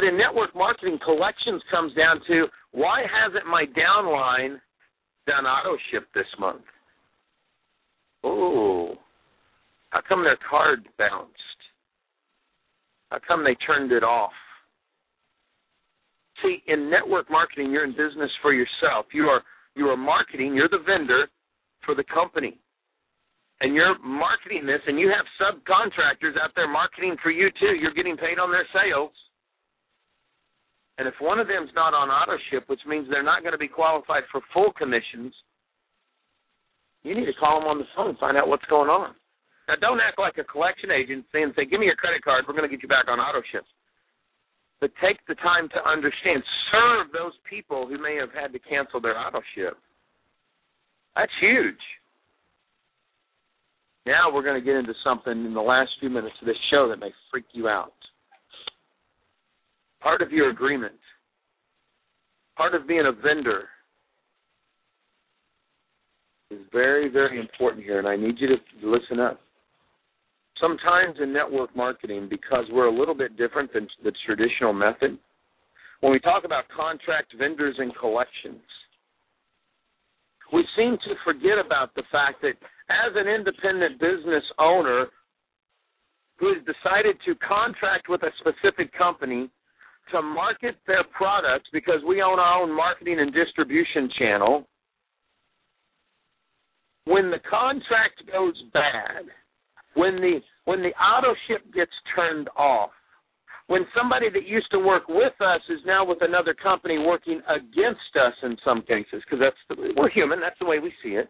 In 0.00 0.16
network 0.16 0.54
marketing, 0.54 0.98
collections 1.04 1.62
comes 1.70 1.92
down 1.94 2.20
to 2.28 2.46
why 2.72 3.02
hasn't 3.02 3.46
my 3.46 3.64
downline 3.74 4.60
done 5.26 5.44
auto 5.44 5.76
ship 5.90 6.06
this 6.14 6.28
month? 6.38 6.62
Oh, 8.24 8.94
how 9.90 10.00
come 10.08 10.22
their 10.22 10.38
card 10.48 10.86
bounced? 10.98 11.34
How 13.10 13.18
come 13.26 13.44
they 13.44 13.54
turned 13.66 13.92
it 13.92 14.02
off? 14.02 14.32
See, 16.42 16.62
in 16.68 16.90
network 16.90 17.30
marketing, 17.30 17.72
you're 17.72 17.84
in 17.84 17.92
business 17.92 18.30
for 18.42 18.52
yourself. 18.52 19.06
You 19.12 19.24
are 19.24 19.42
you 19.74 19.86
are 19.86 19.96
marketing. 19.96 20.54
You're 20.54 20.68
the 20.68 20.82
vendor 20.84 21.28
for 21.84 21.94
the 21.94 22.04
company, 22.04 22.58
and 23.60 23.74
you're 23.74 23.98
marketing 23.98 24.66
this. 24.66 24.80
And 24.86 24.98
you 24.98 25.10
have 25.10 25.26
subcontractors 25.40 26.38
out 26.40 26.52
there 26.54 26.68
marketing 26.68 27.16
for 27.22 27.30
you 27.30 27.50
too. 27.58 27.74
You're 27.80 27.94
getting 27.94 28.16
paid 28.16 28.38
on 28.38 28.50
their 28.50 28.66
sales. 28.72 29.12
And 30.98 31.06
if 31.06 31.14
one 31.20 31.38
of 31.38 31.46
them's 31.46 31.70
not 31.74 31.94
on 31.94 32.10
auto 32.10 32.38
ship, 32.50 32.64
which 32.66 32.80
means 32.86 33.06
they're 33.08 33.22
not 33.22 33.42
going 33.42 33.52
to 33.52 33.58
be 33.58 33.68
qualified 33.68 34.24
for 34.30 34.40
full 34.52 34.72
commissions, 34.72 35.32
you 37.02 37.14
need 37.14 37.26
to 37.26 37.38
call 37.38 37.60
them 37.60 37.68
on 37.68 37.78
the 37.78 37.86
phone 37.94 38.10
and 38.10 38.18
find 38.18 38.36
out 38.36 38.48
what's 38.48 38.66
going 38.66 38.90
on. 38.90 39.14
Now, 39.68 39.76
don't 39.80 40.00
act 40.00 40.18
like 40.18 40.38
a 40.38 40.44
collection 40.44 40.90
agency 40.90 41.42
and 41.42 41.54
say, 41.54 41.66
"Give 41.66 41.78
me 41.78 41.86
your 41.86 41.94
credit 41.94 42.24
card. 42.24 42.46
We're 42.48 42.54
going 42.54 42.68
to 42.68 42.74
get 42.74 42.82
you 42.82 42.88
back 42.88 43.06
on 43.06 43.20
auto 43.20 43.42
ship." 43.52 43.64
But 44.80 44.90
take 45.02 45.18
the 45.26 45.34
time 45.36 45.68
to 45.70 45.88
understand. 45.88 46.42
Serve 46.70 47.12
those 47.12 47.34
people 47.48 47.86
who 47.86 47.98
may 47.98 48.16
have 48.16 48.32
had 48.32 48.52
to 48.52 48.58
cancel 48.58 49.00
their 49.00 49.18
auto 49.18 49.42
ship. 49.54 49.76
That's 51.14 51.32
huge. 51.40 51.82
Now 54.08 54.32
we're 54.32 54.42
going 54.42 54.58
to 54.58 54.64
get 54.64 54.76
into 54.76 54.94
something 55.04 55.44
in 55.44 55.52
the 55.52 55.60
last 55.60 55.90
few 56.00 56.08
minutes 56.08 56.34
of 56.40 56.46
this 56.46 56.56
show 56.70 56.88
that 56.88 56.98
may 56.98 57.10
freak 57.30 57.44
you 57.52 57.68
out. 57.68 57.92
Part 60.00 60.22
of 60.22 60.32
your 60.32 60.48
agreement, 60.48 60.94
part 62.56 62.74
of 62.74 62.88
being 62.88 63.04
a 63.06 63.12
vendor, 63.12 63.64
is 66.50 66.60
very, 66.72 67.10
very 67.10 67.38
important 67.38 67.84
here, 67.84 67.98
and 67.98 68.08
I 68.08 68.16
need 68.16 68.36
you 68.38 68.48
to 68.48 68.56
listen 68.82 69.20
up 69.20 69.38
sometimes 70.58 71.16
in 71.22 71.30
network 71.30 71.76
marketing, 71.76 72.28
because 72.30 72.64
we're 72.72 72.88
a 72.88 72.98
little 72.98 73.14
bit 73.14 73.36
different 73.36 73.72
than 73.74 73.86
the 74.02 74.12
traditional 74.26 74.72
method, 74.72 75.18
when 76.00 76.12
we 76.12 76.18
talk 76.18 76.44
about 76.44 76.64
contract 76.74 77.34
vendors 77.38 77.76
and 77.78 77.94
collections, 77.94 78.62
we 80.52 80.64
seem 80.76 80.96
to 81.04 81.14
forget 81.24 81.58
about 81.64 81.94
the 81.94 82.02
fact 82.10 82.40
that 82.42 82.54
as 82.90 83.12
an 83.14 83.28
independent 83.28 84.00
business 84.00 84.44
owner 84.58 85.06
who 86.38 86.54
has 86.54 86.62
decided 86.64 87.16
to 87.26 87.34
contract 87.36 88.08
with 88.08 88.22
a 88.22 88.30
specific 88.40 88.96
company 88.96 89.50
to 90.12 90.22
market 90.22 90.76
their 90.86 91.04
products 91.16 91.68
because 91.72 92.00
we 92.06 92.22
own 92.22 92.38
our 92.38 92.62
own 92.62 92.74
marketing 92.74 93.18
and 93.20 93.34
distribution 93.34 94.08
channel, 94.18 94.66
when 97.04 97.30
the 97.30 97.40
contract 97.48 98.22
goes 98.30 98.54
bad, 98.72 99.24
when 99.94 100.16
the 100.16 100.40
when 100.64 100.82
the 100.82 100.92
auto 101.00 101.34
ship 101.46 101.62
gets 101.74 101.90
turned 102.14 102.48
off, 102.56 102.90
when 103.68 103.86
somebody 103.96 104.28
that 104.30 104.46
used 104.46 104.70
to 104.70 104.78
work 104.78 105.08
with 105.08 105.32
us 105.40 105.60
is 105.70 105.80
now 105.86 106.04
with 106.04 106.18
another 106.20 106.54
company 106.54 106.98
working 106.98 107.40
against 107.48 108.12
us 108.16 108.34
in 108.42 108.56
some 108.64 108.82
cases, 108.82 109.22
because 109.24 109.40
that's 109.40 109.56
the, 109.68 109.92
we're 109.96 110.10
human, 110.10 110.40
that's 110.40 110.58
the 110.58 110.66
way 110.66 110.78
we 110.78 110.92
see 111.02 111.10
it, 111.10 111.28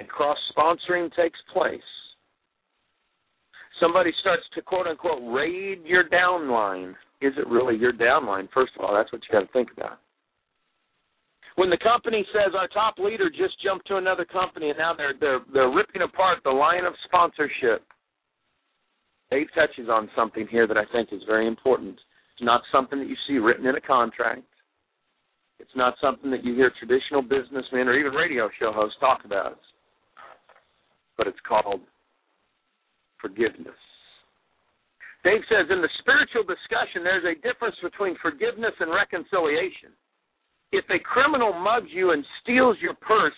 and 0.00 0.08
cross 0.08 0.38
sponsoring 0.56 1.14
takes 1.14 1.38
place. 1.52 1.80
Somebody 3.78 4.10
starts 4.20 4.42
to 4.54 4.62
quote 4.62 4.86
unquote 4.86 5.22
raid 5.32 5.82
your 5.84 6.08
downline. 6.08 6.92
Is 7.20 7.34
it 7.36 7.46
really 7.46 7.76
your 7.76 7.92
downline? 7.92 8.48
First 8.52 8.72
of 8.78 8.84
all, 8.84 8.94
that's 8.94 9.12
what 9.12 9.20
you 9.22 9.38
got 9.38 9.46
to 9.46 9.52
think 9.52 9.68
about. 9.76 10.00
When 11.56 11.68
the 11.68 11.78
company 11.78 12.24
says 12.32 12.54
our 12.56 12.68
top 12.68 12.98
leader 12.98 13.28
just 13.28 13.60
jumped 13.62 13.86
to 13.88 13.96
another 13.96 14.24
company 14.24 14.70
and 14.70 14.78
now 14.78 14.94
they're 14.96 15.14
they're 15.20 15.40
they're 15.52 15.70
ripping 15.70 16.02
apart 16.02 16.38
the 16.44 16.50
line 16.50 16.84
of 16.84 16.94
sponsorship. 17.04 17.84
Dave 19.30 19.46
touches 19.54 19.88
on 19.88 20.10
something 20.16 20.48
here 20.50 20.66
that 20.66 20.76
I 20.76 20.84
think 20.90 21.10
is 21.12 21.20
very 21.26 21.46
important. 21.46 21.94
It's 21.94 22.44
not 22.44 22.62
something 22.72 22.98
that 22.98 23.08
you 23.08 23.16
see 23.28 23.34
written 23.34 23.66
in 23.66 23.76
a 23.76 23.80
contract. 23.80 24.42
It's 25.60 25.70
not 25.76 25.94
something 26.00 26.30
that 26.30 26.42
you 26.42 26.54
hear 26.54 26.72
traditional 26.78 27.22
businessmen 27.22 27.86
or 27.86 27.98
even 27.98 28.12
radio 28.12 28.48
show 28.58 28.72
hosts 28.72 28.96
talk 28.98 29.24
about. 29.24 29.58
But 31.20 31.28
it's 31.28 31.44
called 31.44 31.84
forgiveness. 33.20 33.76
Dave 35.20 35.44
says 35.52 35.68
in 35.68 35.84
the 35.84 35.92
spiritual 36.00 36.48
discussion, 36.48 37.04
there's 37.04 37.28
a 37.28 37.36
difference 37.44 37.76
between 37.84 38.16
forgiveness 38.24 38.72
and 38.80 38.88
reconciliation 38.88 39.92
if 40.72 40.84
a 40.90 40.98
criminal 41.02 41.52
mugs 41.52 41.90
you 41.90 42.12
and 42.12 42.24
steals 42.42 42.76
your 42.80 42.94
purse 42.94 43.34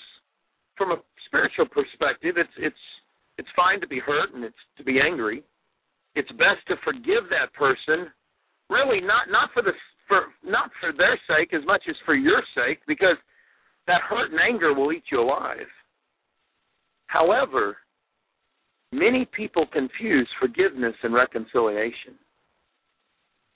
from 0.77 0.93
a 0.93 0.97
spiritual 1.27 1.67
perspective, 1.67 2.37
it's 2.37 2.53
it's 2.59 2.85
it's 3.39 3.49
fine 3.57 3.81
to 3.81 3.89
be 3.89 3.99
hurt 3.99 4.35
and 4.35 4.45
it's 4.45 4.65
to 4.77 4.85
be 4.85 5.01
angry. 5.01 5.43
It's 6.15 6.31
best 6.33 6.61
to 6.69 6.77
forgive 6.85 7.29
that 7.31 7.53
person 7.55 8.13
really 8.69 9.01
not 9.01 9.31
not 9.31 9.49
for 9.55 9.63
the 9.63 9.73
for 10.09 10.29
not 10.45 10.71
for 10.81 10.93
their 10.93 11.19
sake 11.29 11.55
as 11.55 11.65
much 11.67 11.83
as 11.89 11.97
for 12.05 12.15
your 12.15 12.43
sake 12.55 12.81
because 12.87 13.17
that 13.87 14.03
hurt 14.03 14.31
and 14.31 14.41
anger 14.41 14.75
will 14.75 14.93
eat 14.93 15.05
you 15.11 15.21
alive. 15.21 15.69
However, 17.13 17.77
many 18.91 19.27
people 19.37 19.67
confuse 19.71 20.29
forgiveness 20.41 20.95
and 21.03 21.13
reconciliation. 21.13 22.17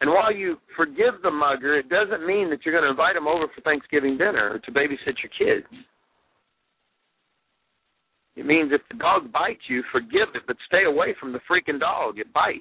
And 0.02 0.10
while 0.10 0.30
you 0.30 0.58
forgive 0.76 1.22
the 1.22 1.30
mugger, 1.30 1.78
it 1.78 1.88
doesn't 1.88 2.26
mean 2.26 2.50
that 2.50 2.60
you're 2.64 2.74
going 2.74 2.84
to 2.84 2.90
invite 2.90 3.16
him 3.16 3.26
over 3.26 3.46
for 3.48 3.62
Thanksgiving 3.62 4.18
dinner 4.18 4.50
or 4.52 4.58
to 4.58 4.70
babysit 4.70 5.16
your 5.24 5.32
kids. 5.38 5.66
It 8.36 8.44
means 8.44 8.72
if 8.74 8.82
the 8.90 8.98
dog 8.98 9.32
bites 9.32 9.64
you, 9.68 9.82
forgive 9.90 10.34
it, 10.34 10.42
but 10.46 10.56
stay 10.66 10.84
away 10.84 11.14
from 11.18 11.32
the 11.32 11.40
freaking 11.50 11.80
dog. 11.80 12.18
It 12.18 12.30
bites. 12.34 12.60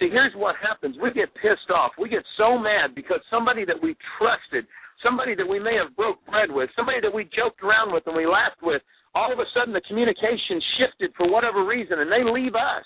See, 0.00 0.08
here's 0.10 0.32
what 0.34 0.56
happens. 0.56 0.96
We 1.02 1.12
get 1.12 1.34
pissed 1.34 1.70
off. 1.70 1.92
We 1.98 2.08
get 2.08 2.24
so 2.38 2.58
mad 2.58 2.94
because 2.94 3.20
somebody 3.30 3.66
that 3.66 3.76
we 3.82 3.94
trusted, 4.16 4.66
somebody 5.02 5.34
that 5.34 5.46
we 5.46 5.58
may 5.58 5.74
have 5.74 5.94
broke 5.96 6.24
bread 6.26 6.50
with, 6.50 6.70
somebody 6.76 6.98
that 7.02 7.12
we 7.12 7.24
joked 7.24 7.62
around 7.62 7.92
with 7.92 8.06
and 8.06 8.16
we 8.16 8.26
laughed 8.26 8.62
with, 8.62 8.82
all 9.14 9.32
of 9.32 9.38
a 9.38 9.44
sudden 9.54 9.74
the 9.74 9.82
communication 9.88 10.60
shifted 10.78 11.12
for 11.16 11.30
whatever 11.30 11.66
reason 11.66 12.00
and 12.00 12.10
they 12.10 12.24
leave 12.24 12.54
us. 12.54 12.84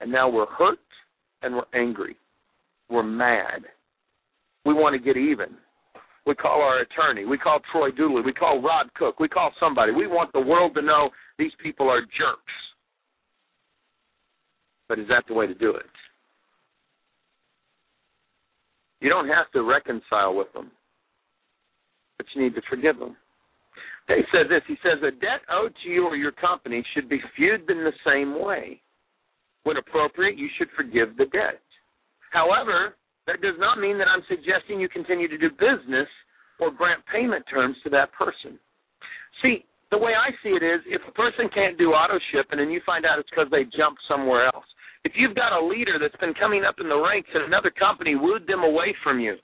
And 0.00 0.10
now 0.10 0.28
we're 0.28 0.46
hurt 0.46 0.78
and 1.42 1.54
we're 1.54 1.80
angry. 1.80 2.16
We're 2.90 3.02
mad. 3.02 3.64
We 4.64 4.74
want 4.74 4.94
to 4.94 4.98
get 4.98 5.16
even. 5.16 5.56
We 6.26 6.34
call 6.34 6.60
our 6.60 6.80
attorney. 6.80 7.24
We 7.24 7.38
call 7.38 7.60
Troy 7.70 7.92
Dooley. 7.92 8.22
We 8.22 8.32
call 8.32 8.60
Rod 8.60 8.92
Cook. 8.94 9.20
We 9.20 9.28
call 9.28 9.52
somebody. 9.60 9.92
We 9.92 10.08
want 10.08 10.32
the 10.32 10.40
world 10.40 10.74
to 10.74 10.82
know 10.82 11.10
these 11.38 11.52
people 11.62 11.88
are 11.88 12.00
jerks. 12.00 12.52
But 14.88 14.98
is 14.98 15.06
that 15.08 15.24
the 15.28 15.34
way 15.34 15.46
to 15.46 15.54
do 15.54 15.70
it? 15.70 15.86
You 19.00 19.08
don't 19.08 19.28
have 19.28 19.50
to 19.52 19.62
reconcile 19.62 20.34
with 20.34 20.52
them, 20.52 20.70
but 22.16 22.26
you 22.34 22.42
need 22.42 22.54
to 22.54 22.62
forgive 22.68 22.98
them. 22.98 23.16
He 24.08 24.22
says 24.32 24.46
this. 24.48 24.62
He 24.68 24.76
says 24.82 25.02
a 25.02 25.10
debt 25.10 25.42
owed 25.50 25.74
to 25.82 25.88
you 25.90 26.06
or 26.06 26.16
your 26.16 26.32
company 26.32 26.84
should 26.94 27.08
be 27.08 27.20
viewed 27.36 27.68
in 27.68 27.82
the 27.84 27.92
same 28.06 28.40
way. 28.40 28.80
When 29.64 29.76
appropriate, 29.76 30.38
you 30.38 30.48
should 30.56 30.68
forgive 30.76 31.16
the 31.16 31.26
debt. 31.26 31.60
However, 32.30 32.94
that 33.26 33.42
does 33.42 33.58
not 33.58 33.80
mean 33.80 33.98
that 33.98 34.06
I'm 34.06 34.22
suggesting 34.28 34.78
you 34.78 34.88
continue 34.88 35.26
to 35.26 35.36
do 35.36 35.50
business 35.50 36.06
or 36.60 36.70
grant 36.70 37.02
payment 37.12 37.44
terms 37.50 37.76
to 37.82 37.90
that 37.90 38.12
person. 38.12 38.58
See, 39.42 39.64
the 39.90 39.98
way 39.98 40.12
I 40.14 40.30
see 40.42 40.50
it 40.50 40.62
is 40.62 40.80
if 40.86 41.02
a 41.06 41.12
person 41.12 41.50
can't 41.52 41.76
do 41.76 41.90
auto 41.90 42.18
shipping 42.32 42.60
and 42.60 42.72
you 42.72 42.80
find 42.86 43.04
out 43.04 43.18
it's 43.18 43.30
because 43.30 43.50
they 43.50 43.64
jumped 43.76 44.00
somewhere 44.08 44.46
else. 44.46 44.66
If 45.06 45.12
you've 45.14 45.36
got 45.36 45.54
a 45.54 45.64
leader 45.64 46.00
that's 46.02 46.16
been 46.16 46.34
coming 46.34 46.64
up 46.64 46.80
in 46.80 46.88
the 46.88 46.98
ranks 46.98 47.28
and 47.32 47.44
another 47.44 47.70
company 47.70 48.16
wooed 48.16 48.44
them 48.48 48.64
away 48.64 48.92
from 49.04 49.20
you, 49.20 49.36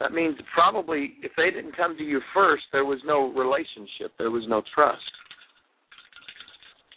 that 0.00 0.10
means 0.10 0.34
probably 0.52 1.14
if 1.22 1.30
they 1.36 1.54
didn't 1.54 1.76
come 1.76 1.96
to 1.96 2.02
you 2.02 2.20
first, 2.34 2.64
there 2.72 2.84
was 2.84 2.98
no 3.06 3.30
relationship, 3.32 4.10
there 4.18 4.32
was 4.32 4.42
no 4.48 4.62
trust. 4.74 4.98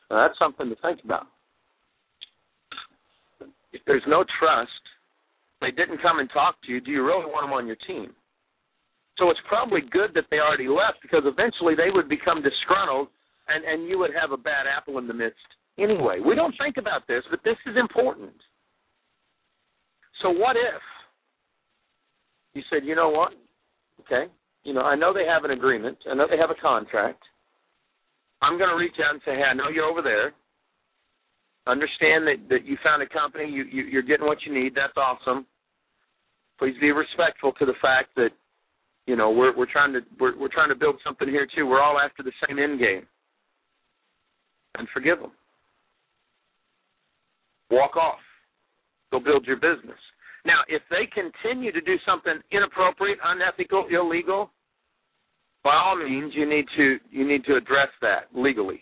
Now, 0.09 0.25
that's 0.25 0.39
something 0.39 0.67
to 0.69 0.75
think 0.81 1.05
about. 1.05 1.27
If 3.71 3.81
there's 3.85 4.01
no 4.07 4.25
trust, 4.41 4.81
they 5.61 5.69
didn't 5.69 6.01
come 6.01 6.17
and 6.17 6.31
talk 6.33 6.55
to 6.65 6.71
you, 6.71 6.81
do 6.81 6.89
you 6.89 7.05
really 7.05 7.29
want 7.29 7.45
them 7.45 7.53
on 7.53 7.67
your 7.67 7.77
team? 7.85 8.09
So 9.19 9.29
it's 9.29 9.39
probably 9.47 9.81
good 9.81 10.15
that 10.15 10.25
they 10.31 10.39
already 10.39 10.67
left 10.67 10.97
because 11.03 11.21
eventually 11.25 11.75
they 11.75 11.93
would 11.93 12.09
become 12.09 12.41
disgruntled 12.41 13.09
and, 13.47 13.63
and 13.63 13.87
you 13.87 13.99
would 13.99 14.17
have 14.19 14.31
a 14.31 14.41
bad 14.41 14.65
apple 14.65 14.97
in 14.97 15.05
the 15.05 15.13
midst 15.13 15.45
anyway. 15.77 16.19
We 16.25 16.35
don't 16.35 16.55
think 16.61 16.77
about 16.77 17.07
this, 17.07 17.23
but 17.29 17.39
this 17.43 17.57
is 17.65 17.75
important. 17.77 18.33
So 20.21 20.29
what 20.29 20.55
if 20.55 20.81
you 22.53 22.63
said, 22.69 22.85
you 22.85 22.95
know 22.95 23.09
what? 23.09 23.33
Okay, 24.01 24.31
you 24.63 24.73
know, 24.73 24.81
I 24.81 24.95
know 24.95 25.13
they 25.13 25.25
have 25.25 25.43
an 25.43 25.51
agreement. 25.51 25.97
I 26.09 26.13
know 26.13 26.27
they 26.29 26.37
have 26.37 26.51
a 26.51 26.61
contract. 26.61 27.21
I'm 28.41 28.57
going 28.57 28.69
to 28.69 28.75
reach 28.75 28.95
out 29.03 29.13
and 29.13 29.21
say, 29.25 29.35
hey, 29.35 29.43
I 29.43 29.53
know 29.53 29.69
you're 29.73 29.85
over 29.85 30.01
there. 30.01 30.33
Understand 31.65 32.27
that, 32.27 32.37
that 32.49 32.65
you 32.65 32.77
found 32.83 33.01
a 33.01 33.09
company, 33.09 33.49
you, 33.49 33.63
you, 33.63 33.83
you're 33.83 34.03
getting 34.03 34.25
what 34.25 34.37
you 34.45 34.53
need. 34.53 34.73
That's 34.75 34.93
awesome. 34.95 35.45
Please 36.59 36.75
be 36.79 36.91
respectful 36.91 37.51
to 37.53 37.65
the 37.65 37.73
fact 37.81 38.09
that 38.15 38.29
you 39.05 39.15
know 39.15 39.29
we're 39.31 39.55
we're 39.55 39.71
trying 39.71 39.93
to 39.93 39.99
we're 40.19 40.37
we're 40.37 40.51
trying 40.51 40.69
to 40.69 40.75
build 40.75 40.95
something 41.03 41.27
here 41.27 41.47
too. 41.55 41.67
We're 41.67 41.81
all 41.81 41.99
after 41.99 42.23
the 42.23 42.31
same 42.47 42.57
end 42.57 42.79
game. 42.79 43.05
And 44.77 44.87
forgive 44.93 45.19
them. 45.19 45.31
Walk 47.69 47.95
off. 47.95 48.19
Go 49.11 49.19
build 49.19 49.45
your 49.45 49.57
business. 49.57 49.99
Now, 50.45 50.61
if 50.67 50.81
they 50.89 51.07
continue 51.13 51.71
to 51.71 51.81
do 51.81 51.95
something 52.05 52.39
inappropriate, 52.51 53.19
unethical, 53.23 53.87
illegal, 53.91 54.51
by 55.63 55.75
all 55.75 55.97
means, 55.97 56.33
you 56.35 56.47
need 56.47 56.65
to 56.77 56.97
you 57.11 57.27
need 57.27 57.43
to 57.45 57.55
address 57.55 57.89
that 58.01 58.29
legally. 58.33 58.81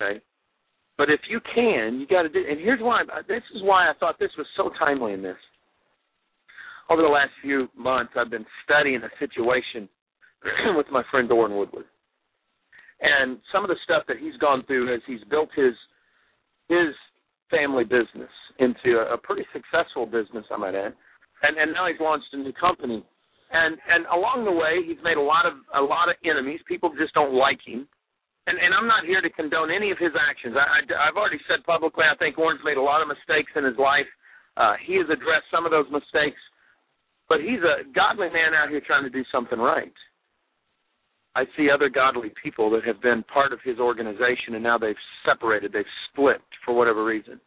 Okay, 0.00 0.20
but 0.98 1.08
if 1.08 1.20
you 1.30 1.40
can, 1.54 1.98
you 2.00 2.06
got 2.06 2.22
to 2.22 2.28
do. 2.28 2.44
And 2.48 2.60
here's 2.60 2.80
why. 2.82 3.02
This 3.26 3.42
is 3.54 3.62
why 3.62 3.88
I 3.88 3.92
thought 3.98 4.18
this 4.18 4.32
was 4.36 4.46
so 4.56 4.70
timely 4.78 5.14
in 5.14 5.22
this. 5.22 5.36
Over 6.90 7.02
the 7.02 7.08
last 7.08 7.30
few 7.40 7.68
months, 7.76 8.12
I've 8.16 8.30
been 8.30 8.46
studying 8.64 9.00
a 9.02 9.10
situation 9.18 9.88
with 10.76 10.86
my 10.90 11.02
friend 11.10 11.30
Orrin 11.30 11.56
Woodward, 11.56 11.86
and 13.00 13.38
some 13.52 13.64
of 13.64 13.68
the 13.68 13.76
stuff 13.84 14.02
that 14.08 14.18
he's 14.18 14.36
gone 14.36 14.64
through 14.66 14.94
as 14.94 15.00
he's 15.06 15.24
built 15.30 15.48
his 15.56 15.72
his 16.68 16.94
family 17.50 17.84
business 17.84 18.30
into 18.58 18.98
a, 18.98 19.14
a 19.14 19.18
pretty 19.18 19.44
successful 19.52 20.06
business, 20.06 20.44
I 20.50 20.56
might 20.56 20.74
add, 20.74 20.94
and 21.42 21.56
and 21.56 21.72
now 21.72 21.88
he's 21.88 22.00
launched 22.00 22.28
a 22.32 22.36
new 22.38 22.52
company 22.52 23.04
and 23.50 23.80
and 23.88 24.04
along 24.12 24.44
the 24.44 24.52
way 24.52 24.84
he's 24.84 25.00
made 25.00 25.16
a 25.16 25.24
lot 25.24 25.48
of 25.48 25.56
a 25.72 25.80
lot 25.80 26.08
of 26.12 26.16
enemies. 26.24 26.60
People 26.68 26.92
just 26.96 27.14
don't 27.14 27.32
like 27.32 27.60
him. 27.64 27.88
And 28.46 28.56
and 28.60 28.72
I'm 28.76 28.88
not 28.88 29.08
here 29.08 29.20
to 29.20 29.30
condone 29.32 29.72
any 29.72 29.90
of 29.90 29.98
his 29.98 30.12
actions. 30.16 30.56
I, 30.56 30.64
I 30.64 31.08
I've 31.08 31.16
already 31.16 31.40
said 31.48 31.64
publicly 31.64 32.04
I 32.04 32.16
think 32.16 32.36
Orrin's 32.36 32.64
made 32.64 32.76
a 32.76 32.84
lot 32.84 33.00
of 33.00 33.08
mistakes 33.08 33.52
in 33.56 33.64
his 33.64 33.76
life. 33.80 34.08
Uh, 34.56 34.74
he 34.84 35.00
has 35.00 35.08
addressed 35.08 35.48
some 35.54 35.64
of 35.64 35.72
those 35.72 35.86
mistakes, 35.88 36.40
but 37.28 37.40
he's 37.40 37.62
a 37.62 37.86
godly 37.94 38.28
man 38.28 38.52
out 38.52 38.68
here 38.68 38.82
trying 38.84 39.06
to 39.06 39.12
do 39.12 39.24
something 39.30 39.58
right. 39.58 39.94
I 41.38 41.44
see 41.56 41.70
other 41.70 41.88
godly 41.88 42.32
people 42.42 42.68
that 42.70 42.84
have 42.84 43.00
been 43.00 43.22
part 43.32 43.52
of 43.52 43.60
his 43.62 43.78
organization 43.78 44.54
and 44.54 44.62
now 44.64 44.76
they've 44.76 44.98
separated, 45.24 45.72
they've 45.72 45.94
split 46.10 46.42
for 46.64 46.74
whatever 46.74 47.04
reason. 47.04 47.38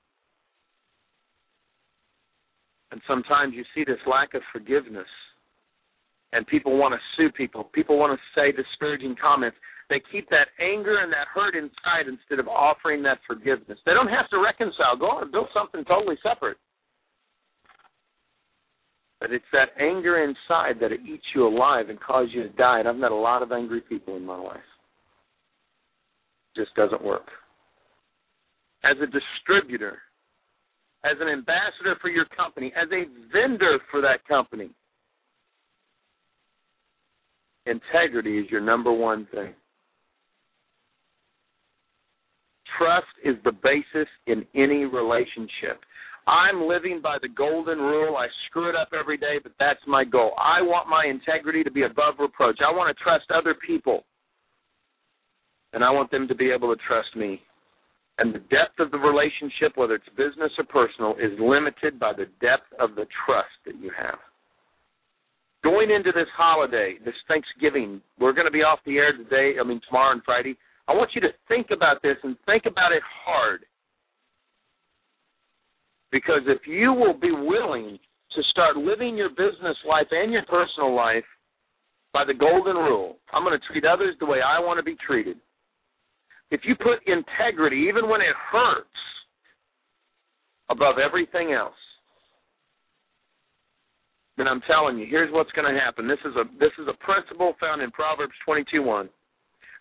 And 2.92 3.02
sometimes 3.06 3.54
you 3.54 3.66
see 3.76 3.84
this 3.84 4.00
lack 4.08 4.34
of 4.34 4.44
forgiveness 4.54 5.12
and 6.32 6.48
people 6.48 6.78
want 6.78 6.94
to 6.96 7.02
sue 7.18 7.32
people. 7.36 7.66
People 7.74 8.00
want 8.00 8.18
to 8.18 8.22
say 8.34 8.56
disparaging 8.56 9.18
comments. 9.22 9.58
They 9.90 10.02
keep 10.10 10.30
that 10.30 10.48
anger 10.58 11.04
and 11.04 11.12
that 11.12 11.28
hurt 11.28 11.54
inside 11.54 12.08
instead 12.08 12.40
of 12.40 12.48
offering 12.48 13.04
that 13.04 13.20
forgiveness. 13.28 13.78
They 13.86 13.92
don't 13.92 14.08
have 14.08 14.30
to 14.30 14.40
reconcile. 14.40 14.96
Go 14.98 15.08
on 15.08 15.24
and 15.24 15.32
build 15.34 15.50
something 15.54 15.84
totally 15.84 16.16
separate. 16.24 16.56
But 19.22 19.32
it's 19.32 19.46
that 19.54 19.70
anger 19.80 20.24
inside 20.24 20.82
that 20.82 20.92
it 20.92 21.02
eats 21.08 21.24
you 21.36 21.48
alive 21.48 21.90
and 21.90 22.00
causes 22.00 22.32
you 22.34 22.42
to 22.42 22.50
die. 22.50 22.80
And 22.80 22.88
I've 22.90 22.96
met 22.96 23.12
a 23.12 23.16
lot 23.16 23.44
of 23.44 23.52
angry 23.52 23.82
people 23.82 24.18
in 24.18 24.26
my 24.26 24.36
life. 24.36 24.58
It 26.56 26.62
just 26.62 26.76
doesn't 26.76 27.06
work. 27.06 27.28
As 28.84 28.98
a 28.98 29.06
distributor, 29.06 30.00
as 31.06 31.18
an 31.22 31.28
ambassador 31.28 31.96
for 32.02 32.10
your 32.10 32.26
company, 32.36 32.74
as 32.76 32.90
a 32.92 33.06
vendor 33.32 33.78
for 33.92 34.02
that 34.02 34.28
company, 34.28 34.72
integrity 37.68 38.40
is 38.40 38.50
your 38.50 38.62
number 38.62 38.92
one 38.92 39.28
thing. 39.32 39.54
Trust 42.76 43.06
is 43.24 43.36
the 43.44 43.52
basis 43.52 44.10
in 44.26 44.44
any 44.56 44.86
relationship. 44.86 45.80
I'm 46.32 46.68
living 46.68 47.02
by 47.04 47.18
the 47.22 47.28
golden 47.28 47.78
rule. 47.78 48.16
I 48.16 48.28
screw 48.48 48.70
it 48.70 48.76
up 48.76 48.90
every 48.98 49.18
day, 49.18 49.38
but 49.44 49.52
that's 49.60 49.82
my 49.86 50.06
goal. 50.06 50.32
I 50.38 50.62
want 50.62 50.88
my 50.88 51.06
integrity 51.06 51.64
to 51.64 51.72
be 51.72 51.84
above 51.84 52.16
reproach. 52.20 52.60
I 52.66 52.72
want 52.72 52.96
to 52.96 53.04
trust 53.04 53.26
other 53.30 53.54
people, 53.54 54.06
and 55.74 55.84
I 55.84 55.92
want 55.92 56.10
them 56.10 56.28
to 56.30 56.36
be 56.36 56.50
able 56.50 56.74
to 56.74 56.82
trust 56.88 57.16
me. 57.16 57.42
And 58.18 58.34
the 58.34 58.40
depth 58.40 58.80
of 58.80 58.92
the 58.92 58.98
relationship, 58.98 59.76
whether 59.76 59.96
it's 59.96 60.10
business 60.16 60.52
or 60.58 60.64
personal, 60.66 61.16
is 61.16 61.38
limited 61.40 62.00
by 62.00 62.14
the 62.14 62.26
depth 62.40 62.72
of 62.80 62.96
the 62.96 63.06
trust 63.26 63.52
that 63.66 63.78
you 63.80 63.92
have 63.98 64.20
going 65.64 65.92
into 65.92 66.12
this 66.14 66.28
holiday, 66.36 66.96
this 67.06 67.16
Thanksgiving, 67.28 68.02
we're 68.20 68.34
going 68.34 68.46
to 68.46 68.52
be 68.52 68.64
off 68.64 68.80
the 68.86 68.98
air 68.98 69.14
today, 69.16 69.60
I 69.60 69.64
mean, 69.64 69.82
tomorrow 69.88 70.12
and 70.12 70.22
Friday. 70.24 70.58
I 70.88 70.94
want 70.94 71.12
you 71.14 71.22
to 71.22 71.30
think 71.48 71.68
about 71.72 72.02
this 72.02 72.18
and 72.24 72.36
think 72.46 72.64
about 72.66 72.92
it 72.92 73.04
hard. 73.26 73.66
Because 76.12 76.42
if 76.48 76.68
you 76.68 76.94
will 76.94 77.14
be 77.14 77.32
willing 77.32 77.98
to 78.36 78.44
start 78.52 78.78
living 78.78 79.18
your 79.18 79.30
business 79.30 79.78
life 79.88 80.08
and 80.12 80.32
your 80.32 80.44
personal 80.44 80.96
life 80.96 81.24
by 82.14 82.26
the 82.26 82.34
golden 82.34 82.76
rule, 82.76 83.18
I'm 83.34 83.44
going 83.44 83.58
to 83.58 83.68
treat 83.68 83.86
others 83.86 84.16
the 84.20 84.26
way 84.26 84.40
I 84.42 84.60
want 84.60 84.78
to 84.78 84.84
be 84.84 84.96
treated. 85.06 85.38
if 86.52 86.62
you 86.66 86.76
put 86.76 87.00
integrity, 87.08 87.88
even 87.88 88.10
when 88.10 88.22
it 88.22 88.36
hurts, 88.52 88.90
above 90.70 90.96
everything 90.98 91.54
else, 91.54 91.74
then 94.38 94.48
I'm 94.48 94.62
telling 94.62 94.98
you, 94.98 95.06
here's 95.10 95.32
what's 95.32 95.52
going 95.52 95.74
to 95.74 95.80
happen. 95.80 96.08
This 96.08 96.20
is 96.26 96.36
a 96.36 96.44
this 96.60 96.72
is 96.80 96.88
a 96.88 96.98
principle 97.04 97.54
found 97.60 97.82
in 97.82 97.92
Proverbs 97.92 98.34
22:1. 98.48 99.10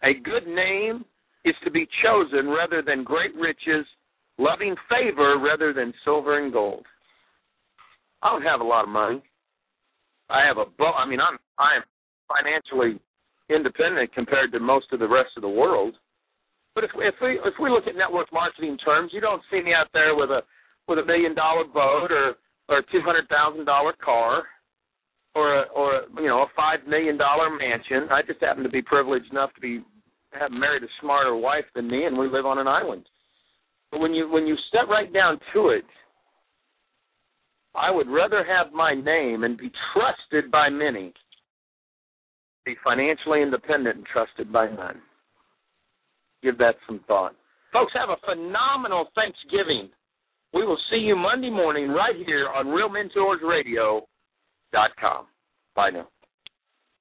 A 0.03 0.15
good 0.23 0.47
name 0.47 1.05
is 1.45 1.55
to 1.65 1.71
be 1.71 1.89
chosen 2.03 2.49
rather 2.49 2.83
than 2.83 3.05
great 3.05 3.35
riches, 3.37 3.87
loving 4.41 4.75
favor 4.89 5.39
rather 5.39 5.73
than 5.73 5.93
silver 6.05 6.43
and 6.43 6.53
gold. 6.53 6.85
I 8.23 8.33
don't 8.33 8.43
have 8.43 8.61
a 8.61 8.65
lot 8.65 8.85
of 8.85 8.89
money. 8.91 9.23
I 10.29 10.47
have 10.47 10.59
a 10.59 10.65
bo- 10.79 10.97
I 10.97 11.07
mean 11.07 11.21
I'm 11.21 11.39
I'm 11.59 11.83
financially 12.29 13.01
independent 13.51 14.15
compared 14.15 14.53
to 14.53 14.61
most 14.61 14.87
of 14.93 15.01
the 15.01 15.09
rest 15.09 15.31
of 15.37 15.43
the 15.43 15.49
world. 15.49 15.95
But 16.75 16.85
if 16.85 16.91
if 16.97 17.15
we 17.21 17.39
if 17.45 17.55
we 17.61 17.71
look 17.71 17.87
at 17.87 17.97
network 17.97 18.33
marketing 18.33 18.79
terms, 18.79 19.11
you 19.13 19.21
don't 19.21 19.43
see 19.51 19.61
me 19.61 19.73
out 19.75 19.89
there 19.93 20.15
with 20.15 20.31
a 20.31 20.43
with 20.89 20.99
a 20.99 21.05
million 21.05 21.35
dollar 21.35 21.65
boat 21.65 22.11
or 22.11 22.35
or 22.69 22.79
a 22.79 22.83
two 22.93 23.03
hundred 23.05 23.29
thousand 23.29 23.65
dollar 23.65 23.93
car 24.03 24.45
or 25.35 25.59
a, 25.59 25.63
or 25.75 25.97
a, 25.97 26.01
you 26.17 26.29
know 26.29 26.43
a 26.43 26.47
five 26.57 26.87
million 26.87 27.19
dollar 27.19 27.51
mansion. 27.51 28.09
I 28.11 28.23
just 28.23 28.41
happen 28.41 28.63
to 28.63 28.71
be 28.71 28.83
privileged 28.83 29.31
enough 29.31 29.53
to 29.55 29.61
be 29.61 29.83
have 30.33 30.53
married 30.53 30.85
a 30.85 30.89
smarter 31.01 31.35
wife 31.35 31.65
than 31.75 31.91
me, 31.91 32.05
and 32.05 32.17
we 32.17 32.29
live 32.29 32.47
on 32.47 32.59
an 32.59 32.69
island. 32.69 33.05
But 33.91 34.01
when 34.01 34.15
you 34.15 34.31
when 34.31 34.47
you 34.47 34.57
step 34.69 34.89
right 34.89 35.13
down 35.13 35.41
to 35.55 35.71
it, 35.71 35.85
I 37.75 37.91
would 37.91 38.07
rather 38.09 38.45
have 38.45 38.73
my 38.73 38.95
name 38.95 39.43
and 39.45 39.59
be 39.59 39.71
trusted 39.93 40.51
by 40.51 40.69
many, 40.69 41.13
be 42.65 42.77
financially 42.85 43.43
independent 43.43 43.97
and 43.97 44.07
trusted 44.07 44.53
by 44.53 44.69
none. 44.69 45.01
Give 46.43 46.59
that 46.59 46.77
some 46.87 47.01
thought. 47.07 47.35
Folks, 47.73 47.93
have 47.95 48.11
a 48.11 48.17
phenomenal 48.27 49.07
Thanksgiving. 49.15 49.89
We 50.53 50.67
will 50.67 50.79
see 50.91 50.99
you 50.99 51.15
Monday 51.15 51.51
morning 51.51 51.89
right 51.89 52.17
here 52.27 52.49
on 52.49 52.67
RealMentorsRadio.com. 52.67 55.27
Bye 55.77 55.91
now. 55.91 56.09